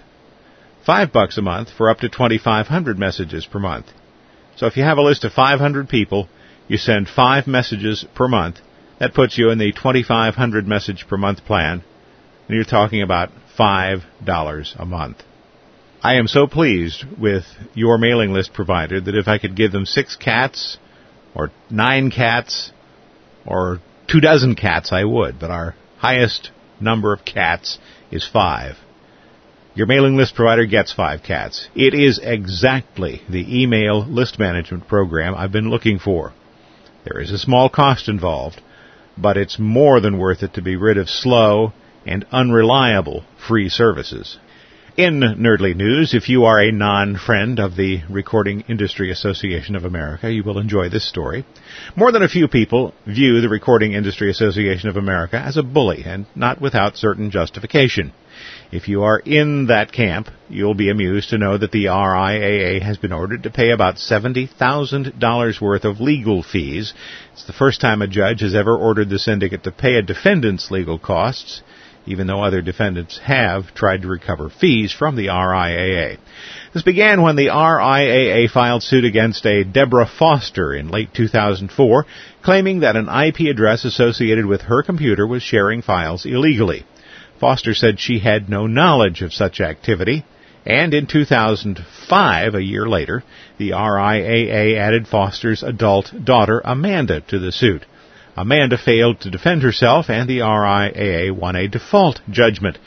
5 0.86 1.14
bucks 1.14 1.38
a 1.38 1.42
month 1.42 1.70
for 1.70 1.90
up 1.90 2.00
to 2.00 2.10
2500 2.10 3.00
messages 3.00 3.46
per 3.46 3.60
month. 3.60 3.86
So 4.58 4.68
if 4.68 4.76
you 4.76 4.84
have 4.84 4.98
a 4.98 5.02
list 5.02 5.24
of 5.24 5.32
500 5.32 5.88
people, 5.88 6.28
you 6.68 6.78
send 6.78 7.08
5 7.08 7.48
messages 7.48 8.04
per 8.14 8.28
month. 8.28 8.58
That 9.00 9.14
puts 9.14 9.38
you 9.38 9.52
in 9.52 9.58
the 9.58 9.72
2500 9.72 10.68
message 10.68 11.06
per 11.08 11.16
month 11.16 11.46
plan. 11.46 11.82
And 12.50 12.56
you're 12.58 12.66
talking 12.66 13.04
about 13.04 13.30
$5 13.58 14.82
a 14.82 14.86
month. 14.86 15.24
I 16.04 16.16
am 16.16 16.28
so 16.28 16.48
pleased 16.48 17.06
with 17.18 17.46
your 17.74 17.98
mailing 17.98 18.34
list 18.34 18.52
provider 18.54 19.00
that 19.00 19.16
if 19.16 19.30
I 19.30 19.38
could 19.38 19.56
give 19.56 19.72
them 19.72 19.86
six 19.86 20.18
cats, 20.18 20.78
or 21.34 21.50
nine 21.70 22.12
cats, 22.12 22.74
or 23.46 23.80
two 24.06 24.20
dozen 24.20 24.56
cats, 24.56 24.92
I 24.92 25.06
would. 25.06 25.40
But 25.40 25.50
our 25.50 25.76
highest 26.00 26.52
number 26.82 27.14
of 27.14 27.24
cats 27.24 27.80
is 28.12 28.28
five. 28.28 28.76
Your 29.76 29.88
mailing 29.88 30.18
list 30.18 30.36
provider 30.36 30.66
gets 30.66 30.92
five 30.92 31.24
cats. 31.24 31.70
It 31.74 31.94
is 31.94 32.20
exactly 32.22 33.22
the 33.30 33.64
email 33.64 34.06
list 34.06 34.38
management 34.38 34.90
program 34.90 35.34
I've 35.34 35.54
been 35.54 35.70
looking 35.70 36.00
for. 36.00 36.34
There 37.06 37.22
is 37.22 37.32
a 37.32 37.40
small 37.40 37.70
cost 37.70 38.10
involved, 38.10 38.62
but 39.18 39.38
it's 39.38 39.58
more 39.58 40.02
than 40.02 40.18
worth 40.18 40.44
it 40.44 40.56
to 40.56 40.62
be 40.62 40.76
rid 40.76 40.98
of 40.98 41.10
slow 41.10 41.72
and 42.06 42.26
unreliable 42.30 43.24
free 43.48 43.70
services. 43.70 44.38
In 44.96 45.22
Nerdly 45.22 45.76
News, 45.76 46.14
if 46.14 46.30
you 46.30 46.44
are 46.44 46.60
a 46.60 46.72
non-friend 46.72 47.60
of 47.60 47.76
the 47.76 48.04
Recording 48.12 48.64
Industry 48.70 49.10
Association 49.10 49.76
of 49.76 49.86
America, 49.86 50.32
you 50.32 50.44
will 50.44 50.60
enjoy 50.60 50.88
this 50.88 51.10
story. 51.10 51.46
More 51.96 52.12
than 52.12 52.22
a 52.22 52.30
few 52.30 52.48
people 52.48 52.94
view 53.08 53.42
the 53.42 53.50
Recording 53.50 53.94
Industry 53.94 54.30
Association 54.30 54.90
of 54.90 54.96
America 54.96 55.40
as 55.40 55.58
a 55.58 55.64
bully, 55.64 56.04
and 56.06 56.28
not 56.36 56.62
without 56.62 56.96
certain 56.96 57.32
justification. 57.32 58.14
If 58.72 58.88
you 58.88 59.02
are 59.02 59.18
in 59.18 59.66
that 59.66 59.92
camp, 59.92 60.30
you'll 60.48 60.76
be 60.76 60.92
amused 60.92 61.32
to 61.32 61.40
know 61.40 61.58
that 61.58 61.72
the 61.72 61.86
RIAA 61.86 62.84
has 62.84 63.00
been 63.00 63.14
ordered 63.14 63.42
to 63.44 63.50
pay 63.50 63.72
about 63.72 63.96
$70,000 63.96 65.60
worth 65.60 65.86
of 65.86 66.02
legal 66.02 66.44
fees. 66.44 66.94
It's 67.32 67.48
the 67.48 67.54
first 67.54 67.82
time 67.82 68.04
a 68.04 68.08
judge 68.08 68.42
has 68.42 68.54
ever 68.54 68.78
ordered 68.78 69.10
the 69.10 69.18
syndicate 69.18 69.64
to 69.64 69.72
pay 69.72 69.96
a 69.96 70.04
defendant's 70.04 70.70
legal 70.70 71.00
costs 71.00 71.64
even 72.06 72.28
though 72.28 72.44
other 72.44 72.62
defendants 72.62 73.18
have 73.20 73.74
tried 73.74 74.02
to 74.02 74.08
recover 74.08 74.50
fees 74.50 74.92
from 74.92 75.16
the 75.16 75.28
RIAA. 75.28 76.18
This 76.74 76.84
began 76.84 77.22
when 77.22 77.36
the 77.36 77.48
RIAA 77.48 78.50
filed 78.50 78.84
suit 78.84 79.06
against 79.06 79.46
a 79.46 79.64
Deborah 79.64 80.08
Foster 80.08 80.74
in 80.74 80.90
late 80.90 81.14
2004, 81.14 82.06
claiming 82.42 82.82
that 82.82 82.96
an 82.96 83.08
IP 83.08 83.50
address 83.50 83.86
associated 83.86 84.46
with 84.46 84.62
her 84.62 84.84
computer 84.84 85.26
was 85.26 85.44
sharing 85.44 85.82
files 85.82 86.26
illegally. 86.26 86.86
Foster 87.40 87.74
said 87.74 88.00
she 88.00 88.20
had 88.20 88.50
no 88.50 88.68
knowledge 88.68 89.22
of 89.22 89.34
such 89.34 89.60
activity, 89.60 90.26
and 90.66 90.94
in 90.94 91.08
2005, 91.08 92.56
a 92.56 92.64
year 92.64 92.88
later, 92.88 93.24
the 93.58 93.72
RIAA 93.72 94.78
added 94.78 95.08
Foster's 95.08 95.62
adult 95.62 96.12
daughter 96.24 96.62
Amanda 96.64 97.22
to 97.22 97.40
the 97.40 97.52
suit. 97.52 97.86
Amanda 98.36 98.78
failed 98.78 99.20
to 99.22 99.30
defend 99.30 99.62
herself, 99.62 100.10
and 100.10 100.28
the 100.28 100.40
RIAA 100.40 101.32
won 101.32 101.56
a 101.56 101.68
default 101.68 102.22
judgment. 102.30 102.80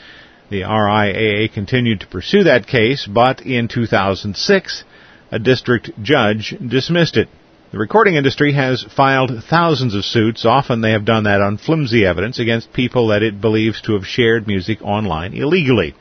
The 0.50 0.62
RIAA 0.62 1.52
continued 1.52 2.00
to 2.00 2.06
pursue 2.08 2.44
that 2.44 2.66
case, 2.66 3.06
but 3.06 3.42
in 3.42 3.68
2006, 3.68 4.84
a 5.30 5.38
district 5.38 5.90
judge 6.02 6.56
dismissed 6.66 7.16
it. 7.16 7.28
The 7.72 7.78
recording 7.78 8.14
industry 8.14 8.52
has 8.52 8.82
filed 8.84 9.42
thousands 9.44 9.94
of 9.94 10.04
suits. 10.04 10.44
Often 10.44 10.80
they 10.80 10.92
have 10.92 11.04
done 11.04 11.24
that 11.24 11.40
on 11.40 11.58
flimsy 11.58 12.06
evidence 12.06 12.38
against 12.38 12.72
people 12.72 13.08
that 13.08 13.22
it 13.22 13.40
believes 13.40 13.80
to 13.82 13.94
have 13.94 14.06
shared 14.06 14.46
music 14.46 14.78
online 14.82 15.34
illegally. 15.34 15.94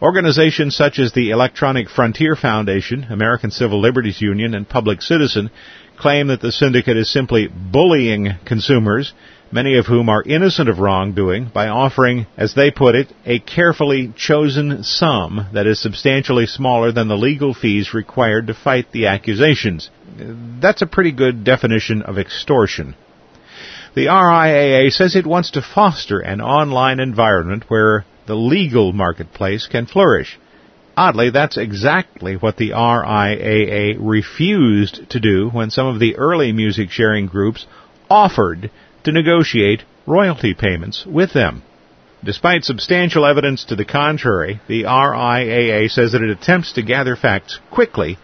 Organizations 0.00 0.76
such 0.76 0.98
as 0.98 1.12
the 1.12 1.30
Electronic 1.30 1.88
Frontier 1.88 2.36
Foundation, 2.36 3.06
American 3.08 3.50
Civil 3.50 3.80
Liberties 3.80 4.20
Union, 4.20 4.54
and 4.54 4.68
Public 4.68 5.00
Citizen 5.00 5.50
claim 5.96 6.28
that 6.28 6.40
the 6.40 6.52
syndicate 6.52 6.96
is 6.96 7.10
simply 7.10 7.48
bullying 7.48 8.34
consumers, 8.44 9.12
many 9.50 9.78
of 9.78 9.86
whom 9.86 10.08
are 10.08 10.22
innocent 10.22 10.68
of 10.68 10.78
wrongdoing, 10.78 11.50
by 11.52 11.68
offering, 11.68 12.26
as 12.36 12.54
they 12.54 12.70
put 12.70 12.94
it, 12.94 13.12
a 13.24 13.38
carefully 13.38 14.12
chosen 14.16 14.82
sum 14.82 15.48
that 15.52 15.66
is 15.66 15.80
substantially 15.80 16.46
smaller 16.46 16.92
than 16.92 17.08
the 17.08 17.16
legal 17.16 17.54
fees 17.54 17.94
required 17.94 18.46
to 18.46 18.54
fight 18.54 18.90
the 18.92 19.06
accusations. 19.06 19.90
That's 20.60 20.82
a 20.82 20.86
pretty 20.86 21.12
good 21.12 21.44
definition 21.44 22.02
of 22.02 22.18
extortion. 22.18 22.94
The 23.94 24.06
RIAA 24.06 24.92
says 24.92 25.16
it 25.16 25.26
wants 25.26 25.52
to 25.52 25.62
foster 25.62 26.20
an 26.20 26.42
online 26.42 27.00
environment 27.00 27.64
where 27.68 28.04
the 28.26 28.34
legal 28.34 28.92
marketplace 28.92 29.66
can 29.66 29.86
flourish. 29.86 30.38
Oddly, 30.98 31.28
that's 31.28 31.58
exactly 31.58 32.36
what 32.36 32.56
the 32.56 32.70
RIAA 32.70 33.96
refused 34.00 35.10
to 35.10 35.20
do 35.20 35.50
when 35.50 35.70
some 35.70 35.86
of 35.86 36.00
the 36.00 36.16
early 36.16 36.52
music 36.52 36.90
sharing 36.90 37.26
groups 37.26 37.66
offered 38.08 38.70
to 39.04 39.12
negotiate 39.12 39.82
royalty 40.06 40.54
payments 40.54 41.04
with 41.04 41.34
them. 41.34 41.62
Despite 42.24 42.64
substantial 42.64 43.26
evidence 43.26 43.64
to 43.66 43.76
the 43.76 43.84
contrary, 43.84 44.60
the 44.68 44.84
RIAA 44.84 45.90
says 45.90 46.12
that 46.12 46.22
it 46.22 46.30
attempts 46.30 46.72
to 46.72 46.82
gather 46.82 47.14
facts 47.14 47.60
quickly 47.70 48.16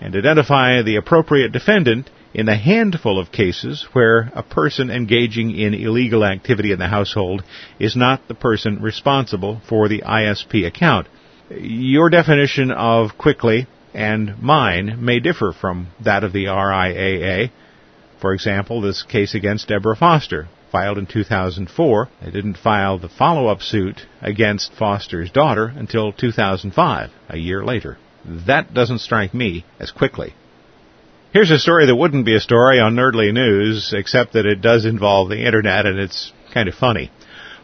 and 0.00 0.16
identify 0.16 0.82
the 0.82 0.96
appropriate 0.96 1.52
defendant 1.52 2.10
in 2.34 2.48
a 2.48 2.56
handful 2.56 3.20
of 3.20 3.30
cases 3.30 3.86
where 3.92 4.32
a 4.34 4.42
person 4.42 4.90
engaging 4.90 5.56
in 5.56 5.74
illegal 5.74 6.24
activity 6.24 6.72
in 6.72 6.80
the 6.80 6.88
household 6.88 7.44
is 7.78 7.94
not 7.94 8.26
the 8.26 8.34
person 8.34 8.82
responsible 8.82 9.60
for 9.68 9.88
the 9.88 10.02
ISP 10.02 10.66
account. 10.66 11.06
Your 11.48 12.10
definition 12.10 12.72
of 12.72 13.16
quickly 13.18 13.68
and 13.94 14.42
mine 14.42 15.04
may 15.04 15.20
differ 15.20 15.52
from 15.52 15.88
that 16.04 16.24
of 16.24 16.32
the 16.32 16.46
RIAA. 16.46 17.50
For 18.20 18.34
example, 18.34 18.80
this 18.80 19.04
case 19.04 19.34
against 19.34 19.68
Deborah 19.68 19.96
Foster, 19.96 20.48
filed 20.72 20.98
in 20.98 21.06
2004, 21.06 22.08
they 22.20 22.30
didn't 22.32 22.58
file 22.58 22.98
the 22.98 23.08
follow-up 23.08 23.62
suit 23.62 24.06
against 24.20 24.72
Foster's 24.72 25.30
daughter 25.30 25.72
until 25.76 26.12
2005, 26.12 27.10
a 27.28 27.38
year 27.38 27.64
later. 27.64 27.96
That 28.24 28.74
doesn't 28.74 28.98
strike 28.98 29.32
me 29.32 29.64
as 29.78 29.92
quickly. 29.92 30.34
Here's 31.32 31.52
a 31.52 31.58
story 31.58 31.86
that 31.86 31.94
wouldn't 31.94 32.26
be 32.26 32.34
a 32.34 32.40
story 32.40 32.80
on 32.80 32.96
Nerdly 32.96 33.32
News, 33.32 33.92
except 33.96 34.32
that 34.32 34.46
it 34.46 34.62
does 34.62 34.84
involve 34.84 35.28
the 35.28 35.46
internet 35.46 35.86
and 35.86 35.98
it's 35.98 36.32
kind 36.52 36.68
of 36.68 36.74
funny. 36.74 37.12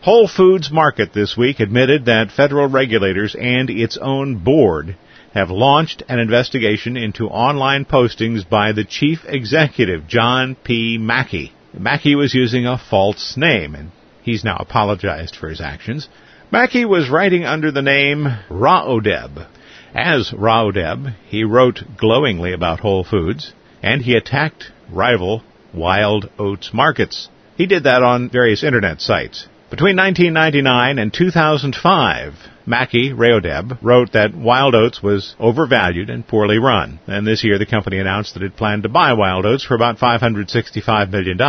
Whole 0.03 0.27
Foods 0.27 0.69
Market 0.73 1.13
this 1.13 1.37
week 1.37 1.61
admitted 1.61 2.07
that 2.07 2.33
federal 2.33 2.67
regulators 2.67 3.37
and 3.37 3.71
its 3.71 3.97
own 3.97 4.35
board 4.35 4.97
have 5.33 5.49
launched 5.49 6.03
an 6.09 6.19
investigation 6.19 6.97
into 6.97 7.29
online 7.29 7.85
postings 7.85 8.43
by 8.43 8.73
the 8.73 8.83
chief 8.85 9.21
executive, 9.29 10.09
John 10.09 10.57
P. 10.57 10.99
Mackey. 10.99 11.53
Mackey 11.73 12.17
was 12.17 12.35
using 12.35 12.67
a 12.67 12.79
false 12.79 13.37
name, 13.37 13.77
and 13.77 13.93
he's 14.23 14.43
now 14.43 14.57
apologized 14.59 15.37
for 15.37 15.49
his 15.49 15.61
actions. 15.61 16.09
Mackey 16.51 16.85
was 16.85 17.09
writing 17.09 17.45
under 17.45 17.71
the 17.71 17.81
name 17.81 18.27
Rahodeb. 18.51 19.47
As 19.95 20.33
Rahodeb, 20.33 21.15
he 21.29 21.45
wrote 21.45 21.79
glowingly 21.97 22.53
about 22.53 22.81
Whole 22.81 23.05
Foods, 23.05 23.53
and 23.85 24.03
he 24.03 24.17
attacked 24.17 24.73
rival 24.91 25.45
Wild 25.73 26.29
Oats 26.41 26.75
markets. 26.75 27.29
He 27.57 27.67
did 27.67 27.85
that 27.85 28.03
on 28.03 28.31
various 28.31 28.65
internet 28.65 29.01
sites. 29.01 29.47
Between 29.73 29.97
1999 29.97 30.99
and 30.99 31.15
2005, 31.15 32.35
Mackey 32.65 33.11
Rahodeb 33.11 33.79
wrote 33.83 34.13
that 34.13 34.35
Wild 34.35 34.75
Oats 34.75 35.03
was 35.03 35.35
overvalued 35.41 36.11
and 36.11 36.27
poorly 36.27 36.59
run. 36.59 37.01
And 37.07 37.27
this 37.27 37.43
year 37.43 37.59
the 37.59 37.67
company 37.67 37.99
announced 37.99 38.35
that 38.35 38.43
it 38.43 38.57
planned 38.57 38.85
to 38.85 38.89
buy 38.89 39.13
Wild 39.15 39.45
Oats 39.45 39.65
for 39.65 39.75
about 39.75 39.99
$565 39.99 41.11
million, 41.11 41.41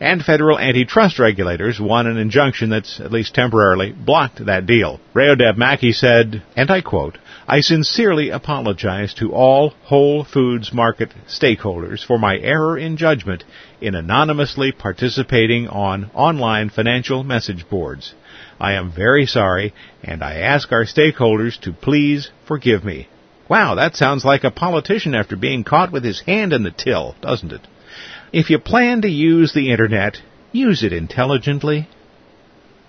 and 0.00 0.22
federal 0.22 0.58
antitrust 0.58 1.18
regulators 1.18 1.78
won 1.80 2.06
an 2.06 2.16
injunction 2.16 2.70
that's 2.70 3.00
at 3.00 3.12
least 3.12 3.34
temporarily 3.34 3.92
blocked 3.92 4.44
that 4.46 4.66
deal. 4.66 5.00
Rahodeb 5.14 5.56
Mackey 5.56 5.92
said, 5.92 6.42
and 6.56 6.70
I 6.70 6.80
quote, 6.80 7.18
I 7.46 7.60
sincerely 7.60 8.30
apologize 8.30 9.14
to 9.14 9.32
all 9.32 9.70
Whole 9.84 10.24
Foods 10.24 10.72
Market 10.72 11.14
stakeholders 11.26 12.04
for 12.04 12.18
my 12.18 12.36
error 12.36 12.76
in 12.76 12.96
judgment 12.96 13.44
in 13.80 13.94
anonymously 13.94 14.72
participating 14.72 15.66
on 15.68 16.10
online 16.14 16.68
financial 16.68 17.24
message 17.24 17.68
boards. 17.70 18.14
I 18.60 18.72
am 18.72 18.90
very 18.90 19.26
sorry, 19.26 19.72
and 20.02 20.22
I 20.22 20.38
ask 20.38 20.72
our 20.72 20.84
stakeholders 20.84 21.60
to 21.60 21.72
please 21.72 22.30
forgive 22.46 22.84
me. 22.84 23.08
Wow, 23.48 23.76
that 23.76 23.96
sounds 23.96 24.24
like 24.24 24.44
a 24.44 24.50
politician 24.50 25.14
after 25.14 25.36
being 25.36 25.64
caught 25.64 25.92
with 25.92 26.04
his 26.04 26.20
hand 26.20 26.52
in 26.52 26.64
the 26.64 26.70
till, 26.70 27.14
doesn't 27.22 27.52
it? 27.52 27.66
If 28.32 28.50
you 28.50 28.58
plan 28.58 29.02
to 29.02 29.08
use 29.08 29.54
the 29.54 29.70
Internet, 29.70 30.20
use 30.52 30.82
it 30.82 30.92
intelligently. 30.92 31.88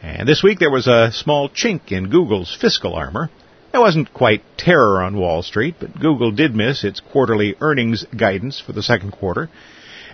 And 0.02 0.28
this 0.28 0.44
week 0.44 0.60
there 0.60 0.72
was 0.72 0.88
a 0.88 1.12
small 1.12 1.50
chink 1.50 1.92
in 1.92 2.10
Google's 2.10 2.56
fiscal 2.60 2.94
armor. 2.94 3.30
It 3.74 3.78
wasn't 3.78 4.14
quite 4.14 4.44
terror 4.58 5.02
on 5.02 5.18
Wall 5.18 5.44
Street, 5.44 5.76
but 5.80 6.00
Google 6.00 6.32
did 6.32 6.56
miss 6.56 6.84
its 6.84 7.00
quarterly 7.00 7.56
earnings 7.62 8.04
guidance 8.06 8.60
for 8.60 8.74
the 8.74 8.84
second 8.84 9.12
quarter, 9.12 9.50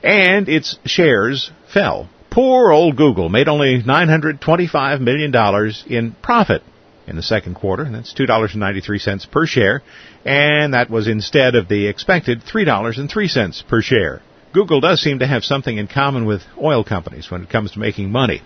and 0.04 0.50
its 0.50 0.78
shares 0.86 1.52
fell. 1.74 2.10
Poor 2.36 2.69
old 2.69 2.98
Google 2.98 3.30
made 3.30 3.48
only 3.48 3.82
$925 3.82 5.00
million 5.00 5.34
in 5.88 6.15
profit 6.21 6.63
in 7.08 7.15
the 7.15 7.24
second 7.24 7.54
quarter, 7.54 7.84
and 7.84 7.95
that's 7.95 8.13
$2.93 8.13 9.32
per 9.32 9.45
share, 9.45 9.82
and 10.26 10.74
that 10.74 10.89
was 10.89 11.08
instead 11.08 11.56
of 11.56 11.69
the 11.69 11.88
expected 11.88 12.41
$3.03 12.41 13.67
per 13.69 13.82
share. 13.82 14.21
Google 14.52 14.82
does 14.82 15.02
seem 15.02 15.19
to 15.19 15.28
have 15.28 15.45
something 15.45 15.78
in 15.78 15.88
common 15.88 16.26
with 16.26 16.41
oil 16.62 16.84
companies 16.84 17.32
when 17.32 17.41
it 17.41 17.50
comes 17.50 17.71
to 17.71 17.80
making 17.80 18.12
money. 18.12 18.41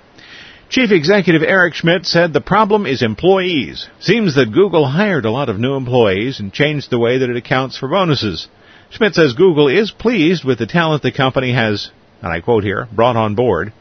Chief 0.70 0.92
Executive 0.92 1.42
Eric 1.42 1.74
Schmidt 1.74 2.06
said 2.06 2.32
the 2.32 2.42
problem 2.42 2.86
is 2.86 3.02
employees. 3.02 3.90
Seems 4.00 4.36
that 4.36 4.54
Google 4.54 4.86
hired 4.86 5.26
a 5.26 5.32
lot 5.32 5.50
of 5.50 5.58
new 5.58 5.74
employees 5.74 6.40
and 6.40 6.54
changed 6.54 6.92
the 6.92 7.00
way 7.00 7.18
that 7.18 7.30
it 7.32 7.38
accounts 7.38 7.76
for 7.76 7.88
bonuses. 7.88 8.50
Schmidt 8.92 9.16
says 9.16 9.34
Google 9.34 9.68
is 9.68 9.90
pleased 9.90 10.44
with 10.44 10.60
the 10.60 10.68
talent 10.68 11.02
the 11.02 11.12
company 11.12 11.54
has, 11.54 11.90
and 12.22 12.32
I 12.32 12.42
quote 12.42 12.64
here, 12.64 12.88
brought 12.92 13.16
on 13.16 13.36
board. 13.36 13.74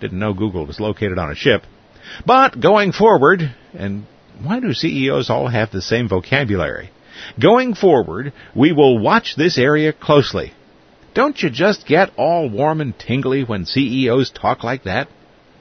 Didn't 0.00 0.18
know 0.18 0.34
Google 0.34 0.66
was 0.66 0.80
located 0.80 1.18
on 1.18 1.30
a 1.30 1.34
ship. 1.34 1.62
But 2.26 2.60
going 2.60 2.92
forward, 2.92 3.54
and 3.72 4.06
why 4.42 4.60
do 4.60 4.72
CEOs 4.72 5.30
all 5.30 5.48
have 5.48 5.70
the 5.70 5.82
same 5.82 6.08
vocabulary? 6.08 6.90
Going 7.40 7.74
forward, 7.74 8.32
we 8.54 8.72
will 8.72 8.98
watch 8.98 9.36
this 9.36 9.58
area 9.58 9.92
closely. 9.92 10.52
Don't 11.14 11.40
you 11.40 11.50
just 11.50 11.86
get 11.86 12.10
all 12.16 12.48
warm 12.48 12.80
and 12.80 12.98
tingly 12.98 13.44
when 13.44 13.66
CEOs 13.66 14.30
talk 14.30 14.64
like 14.64 14.84
that? 14.84 15.08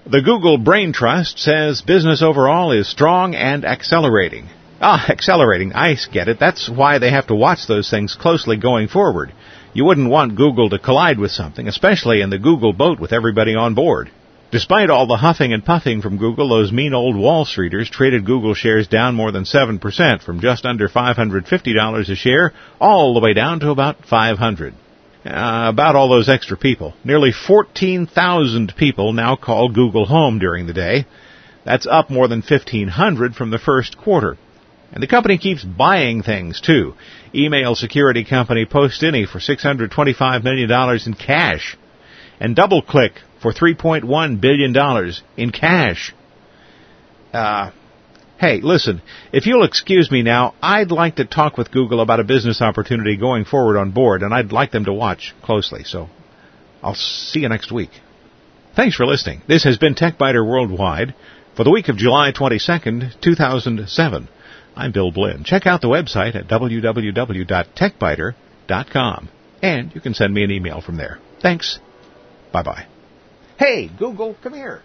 The 0.05 0.21
Google 0.21 0.57
Brain 0.57 0.93
Trust 0.93 1.37
says 1.37 1.81
business 1.81 2.21
overall 2.21 2.71
is 2.71 2.89
strong 2.89 3.35
and 3.35 3.65
accelerating. 3.65 4.49
Ah, 4.81 5.05
accelerating. 5.07 5.73
I 5.73 5.95
get 6.11 6.27
it. 6.27 6.39
That's 6.39 6.67
why 6.67 6.97
they 6.97 7.11
have 7.11 7.27
to 7.27 7.35
watch 7.35 7.67
those 7.67 7.89
things 7.89 8.15
closely 8.15 8.57
going 8.57 8.87
forward. 8.87 9.31
You 9.73 9.85
wouldn't 9.85 10.09
want 10.09 10.35
Google 10.35 10.69
to 10.69 10.79
collide 10.79 11.17
with 11.17 11.31
something, 11.31 11.67
especially 11.67 12.21
in 12.21 12.29
the 12.29 12.39
Google 12.39 12.73
boat 12.73 12.99
with 12.99 13.13
everybody 13.13 13.55
on 13.55 13.73
board. 13.73 14.11
Despite 14.51 14.89
all 14.89 15.07
the 15.07 15.15
huffing 15.15 15.53
and 15.53 15.63
puffing 15.63 16.01
from 16.01 16.17
Google, 16.17 16.49
those 16.49 16.73
mean 16.73 16.93
old 16.93 17.15
Wall 17.15 17.45
Streeters 17.45 17.89
traded 17.89 18.25
Google 18.25 18.53
shares 18.53 18.89
down 18.89 19.15
more 19.15 19.31
than 19.31 19.45
7% 19.45 20.21
from 20.23 20.41
just 20.41 20.65
under 20.65 20.89
$550 20.89 22.09
a 22.09 22.15
share 22.15 22.51
all 22.81 23.13
the 23.13 23.21
way 23.21 23.33
down 23.33 23.61
to 23.61 23.69
about 23.69 24.05
500. 24.05 24.73
Uh, 25.23 25.69
about 25.69 25.95
all 25.95 26.09
those 26.09 26.27
extra 26.27 26.57
people. 26.57 26.93
Nearly 27.05 27.31
14,000 27.31 28.73
people 28.75 29.13
now 29.13 29.37
call 29.37 29.69
Google 29.69 30.05
home 30.05 30.39
during 30.39 30.65
the 30.65 30.73
day. 30.73 31.05
That's 31.63 31.87
up 31.87 32.09
more 32.09 32.27
than 32.27 32.41
1,500 32.41 33.35
from 33.35 33.51
the 33.51 33.59
first 33.59 33.97
quarter. 33.97 34.37
And 34.91 35.01
the 35.01 35.07
company 35.07 35.37
keeps 35.37 35.63
buying 35.63 36.21
things 36.21 36.59
too. 36.59 36.95
Email 37.33 37.75
security 37.75 38.25
company 38.25 38.65
Postini 38.65 39.27
for 39.27 39.39
$625 39.39 40.43
million 40.43 40.99
in 41.05 41.13
cash. 41.13 41.77
And 42.39 42.55
DoubleClick 42.55 43.13
for 43.41 43.53
$3.1 43.53 44.41
billion 44.41 45.13
in 45.37 45.51
cash. 45.51 46.13
Uh, 47.33 47.71
hey, 48.37 48.59
listen, 48.61 49.01
if 49.31 49.45
you'll 49.45 49.63
excuse 49.63 50.11
me 50.11 50.23
now, 50.23 50.55
I'd 50.61 50.91
like 50.91 51.15
to 51.17 51.25
talk 51.25 51.57
with 51.57 51.71
Google 51.71 52.01
about 52.01 52.19
a 52.19 52.25
business 52.25 52.61
opportunity 52.61 53.15
going 53.15 53.45
forward 53.45 53.77
on 53.77 53.91
board, 53.91 54.23
and 54.23 54.33
I'd 54.33 54.51
like 54.51 54.71
them 54.71 54.85
to 54.85 54.93
watch 54.93 55.33
closely. 55.41 55.83
So 55.85 56.09
I'll 56.83 56.95
see 56.95 57.41
you 57.41 57.49
next 57.49 57.71
week. 57.71 57.91
Thanks 58.75 58.95
for 58.95 59.05
listening. 59.05 59.41
This 59.47 59.63
has 59.63 59.77
been 59.77 59.95
TechByter 59.95 60.45
Worldwide 60.45 61.13
for 61.55 61.63
the 61.63 61.71
week 61.71 61.89
of 61.89 61.97
July 61.97 62.31
22nd, 62.31 63.21
2007. 63.21 64.27
I'm 64.75 64.91
Bill 64.91 65.11
Blinn. 65.11 65.43
Check 65.43 65.67
out 65.67 65.81
the 65.81 65.87
website 65.87 66.35
at 66.35 66.47
www.techbyter.com. 66.47 69.29
And 69.61 69.93
you 69.93 69.99
can 70.01 70.13
send 70.13 70.33
me 70.33 70.43
an 70.43 70.51
email 70.51 70.81
from 70.81 70.97
there. 70.97 71.19
Thanks. 71.41 71.79
Bye 72.51 72.63
bye. 72.63 72.87
Hey, 73.59 73.89
Google, 73.99 74.35
come 74.41 74.53
here. 74.53 74.79